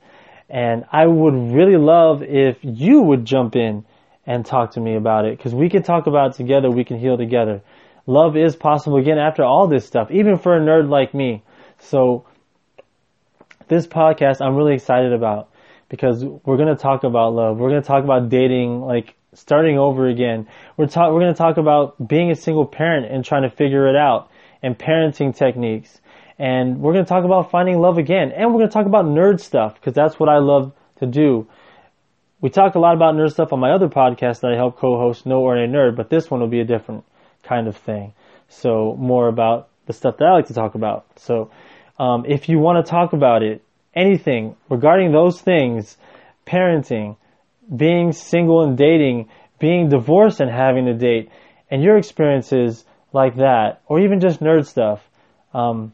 And 0.48 0.84
I 0.92 1.06
would 1.06 1.34
really 1.52 1.76
love 1.76 2.22
if 2.22 2.58
you 2.62 3.02
would 3.02 3.24
jump 3.24 3.56
in 3.56 3.84
and 4.26 4.44
talk 4.44 4.72
to 4.72 4.80
me 4.80 4.96
about 4.96 5.24
it 5.24 5.36
because 5.36 5.54
we 5.54 5.68
can 5.68 5.82
talk 5.82 6.06
about 6.06 6.32
it 6.32 6.36
together. 6.36 6.70
We 6.70 6.84
can 6.84 6.98
heal 6.98 7.16
together. 7.16 7.62
Love 8.06 8.36
is 8.36 8.54
possible 8.54 8.98
again 8.98 9.18
after 9.18 9.42
all 9.42 9.66
this 9.66 9.86
stuff, 9.86 10.10
even 10.10 10.38
for 10.38 10.56
a 10.56 10.60
nerd 10.60 10.88
like 10.88 11.14
me. 11.14 11.42
So 11.78 12.24
this 13.68 13.86
podcast 13.86 14.40
I'm 14.40 14.56
really 14.56 14.74
excited 14.74 15.12
about 15.12 15.50
because 15.88 16.24
we're 16.24 16.56
going 16.56 16.74
to 16.74 16.80
talk 16.80 17.04
about 17.04 17.34
love. 17.34 17.58
We're 17.58 17.70
going 17.70 17.82
to 17.82 17.86
talk 17.86 18.04
about 18.04 18.28
dating, 18.28 18.80
like 18.80 19.14
starting 19.34 19.78
over 19.78 20.08
again. 20.08 20.48
We're 20.76 20.86
talk, 20.86 21.12
we're 21.12 21.20
going 21.20 21.34
to 21.34 21.38
talk 21.38 21.56
about 21.56 22.08
being 22.08 22.30
a 22.30 22.36
single 22.36 22.66
parent 22.66 23.06
and 23.06 23.24
trying 23.24 23.42
to 23.42 23.50
figure 23.50 23.88
it 23.88 23.96
out 23.96 24.30
and 24.62 24.78
parenting 24.78 25.36
techniques. 25.36 26.00
And 26.38 26.80
we're 26.80 26.92
going 26.92 27.04
to 27.04 27.08
talk 27.08 27.24
about 27.24 27.50
finding 27.50 27.80
love 27.80 27.98
again. 27.98 28.32
And 28.32 28.50
we're 28.50 28.58
going 28.58 28.68
to 28.68 28.74
talk 28.74 28.86
about 28.86 29.04
nerd 29.06 29.40
stuff 29.40 29.74
because 29.74 29.94
that's 29.94 30.18
what 30.18 30.28
I 30.28 30.38
love 30.38 30.72
to 30.98 31.06
do 31.06 31.46
we 32.40 32.50
talked 32.50 32.76
a 32.76 32.78
lot 32.78 32.94
about 32.94 33.14
nerd 33.14 33.32
stuff 33.32 33.52
on 33.52 33.60
my 33.60 33.70
other 33.70 33.88
podcast 33.88 34.40
that 34.40 34.52
I 34.52 34.56
help 34.56 34.78
co-host, 34.78 35.26
No 35.26 35.40
Ordinary 35.40 35.68
Nerd, 35.68 35.96
but 35.96 36.10
this 36.10 36.30
one 36.30 36.40
will 36.40 36.48
be 36.48 36.60
a 36.60 36.64
different 36.64 37.04
kind 37.42 37.66
of 37.66 37.76
thing. 37.76 38.12
So 38.48 38.94
more 38.98 39.28
about 39.28 39.68
the 39.86 39.92
stuff 39.92 40.18
that 40.18 40.26
I 40.26 40.32
like 40.32 40.46
to 40.46 40.54
talk 40.54 40.74
about. 40.74 41.06
So 41.16 41.50
um, 41.98 42.24
if 42.26 42.48
you 42.48 42.58
want 42.58 42.84
to 42.84 42.90
talk 42.90 43.12
about 43.12 43.42
it, 43.42 43.62
anything 43.94 44.56
regarding 44.68 45.12
those 45.12 45.40
things, 45.40 45.96
parenting, 46.46 47.16
being 47.74 48.12
single 48.12 48.62
and 48.62 48.76
dating, 48.76 49.28
being 49.58 49.88
divorced 49.88 50.40
and 50.40 50.50
having 50.50 50.86
a 50.88 50.94
date, 50.94 51.30
and 51.70 51.82
your 51.82 51.96
experiences 51.96 52.84
like 53.12 53.36
that, 53.36 53.80
or 53.86 54.00
even 54.00 54.20
just 54.20 54.40
nerd 54.40 54.66
stuff, 54.66 55.02
um, 55.54 55.92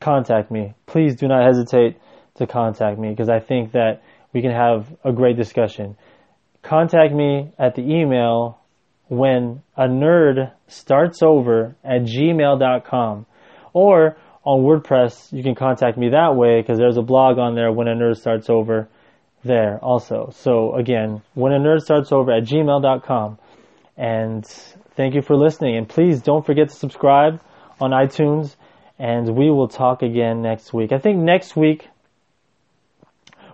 contact 0.00 0.50
me. 0.50 0.74
Please 0.86 1.16
do 1.16 1.26
not 1.26 1.46
hesitate 1.46 1.96
to 2.36 2.46
contact 2.46 2.98
me 2.98 3.10
because 3.10 3.28
I 3.28 3.40
think 3.40 3.72
that 3.72 4.02
we 4.32 4.42
can 4.42 4.50
have 4.50 4.86
a 5.04 5.12
great 5.12 5.36
discussion. 5.36 5.96
Contact 6.62 7.12
me 7.12 7.52
at 7.58 7.74
the 7.74 7.82
email 7.82 8.58
when 9.08 9.62
a 9.76 9.88
nerd 9.88 10.52
starts 10.68 11.22
over 11.22 11.76
at 11.84 12.02
gmail.com 12.02 13.26
or 13.72 14.16
on 14.44 14.62
WordPress, 14.62 15.32
you 15.32 15.42
can 15.42 15.54
contact 15.54 15.96
me 15.96 16.10
that 16.10 16.34
way 16.34 16.60
because 16.60 16.78
there's 16.78 16.96
a 16.96 17.02
blog 17.02 17.38
on 17.38 17.54
there 17.54 17.70
when 17.70 17.88
a 17.88 17.94
nerd 17.94 18.16
starts 18.16 18.50
over 18.50 18.88
there 19.44 19.78
also. 19.82 20.30
So 20.34 20.74
again, 20.74 21.22
when 21.34 21.52
a 21.52 21.58
nerd 21.58 21.80
starts 21.80 22.12
over 22.12 22.32
at 22.32 22.44
gmail.com. 22.44 23.38
And 23.96 24.44
thank 24.96 25.14
you 25.14 25.22
for 25.22 25.36
listening. 25.36 25.76
And 25.76 25.88
please 25.88 26.22
don't 26.22 26.44
forget 26.44 26.70
to 26.70 26.74
subscribe 26.74 27.40
on 27.80 27.90
iTunes. 27.90 28.56
And 28.98 29.36
we 29.36 29.50
will 29.50 29.68
talk 29.68 30.02
again 30.02 30.42
next 30.42 30.72
week. 30.72 30.92
I 30.92 30.98
think 30.98 31.18
next 31.18 31.56
week 31.56 31.88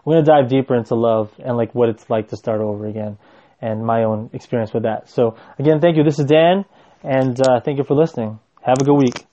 we're 0.04 0.14
going 0.14 0.24
to 0.24 0.30
dive 0.30 0.48
deeper 0.48 0.74
into 0.74 0.94
love 0.94 1.32
and 1.38 1.56
like 1.56 1.74
what 1.74 1.88
it's 1.88 2.08
like 2.08 2.28
to 2.28 2.36
start 2.36 2.60
over 2.60 2.86
again 2.86 3.18
and 3.60 3.84
my 3.84 4.04
own 4.04 4.30
experience 4.32 4.72
with 4.72 4.84
that. 4.84 5.08
So 5.10 5.36
again, 5.58 5.80
thank 5.80 5.96
you. 5.96 6.04
This 6.04 6.18
is 6.18 6.26
Dan 6.26 6.64
And 7.02 7.38
uh, 7.40 7.60
thank 7.60 7.78
you 7.78 7.84
for 7.84 7.94
listening. 7.94 8.38
Have 8.62 8.78
a 8.80 8.84
good 8.84 8.96
week. 8.96 9.27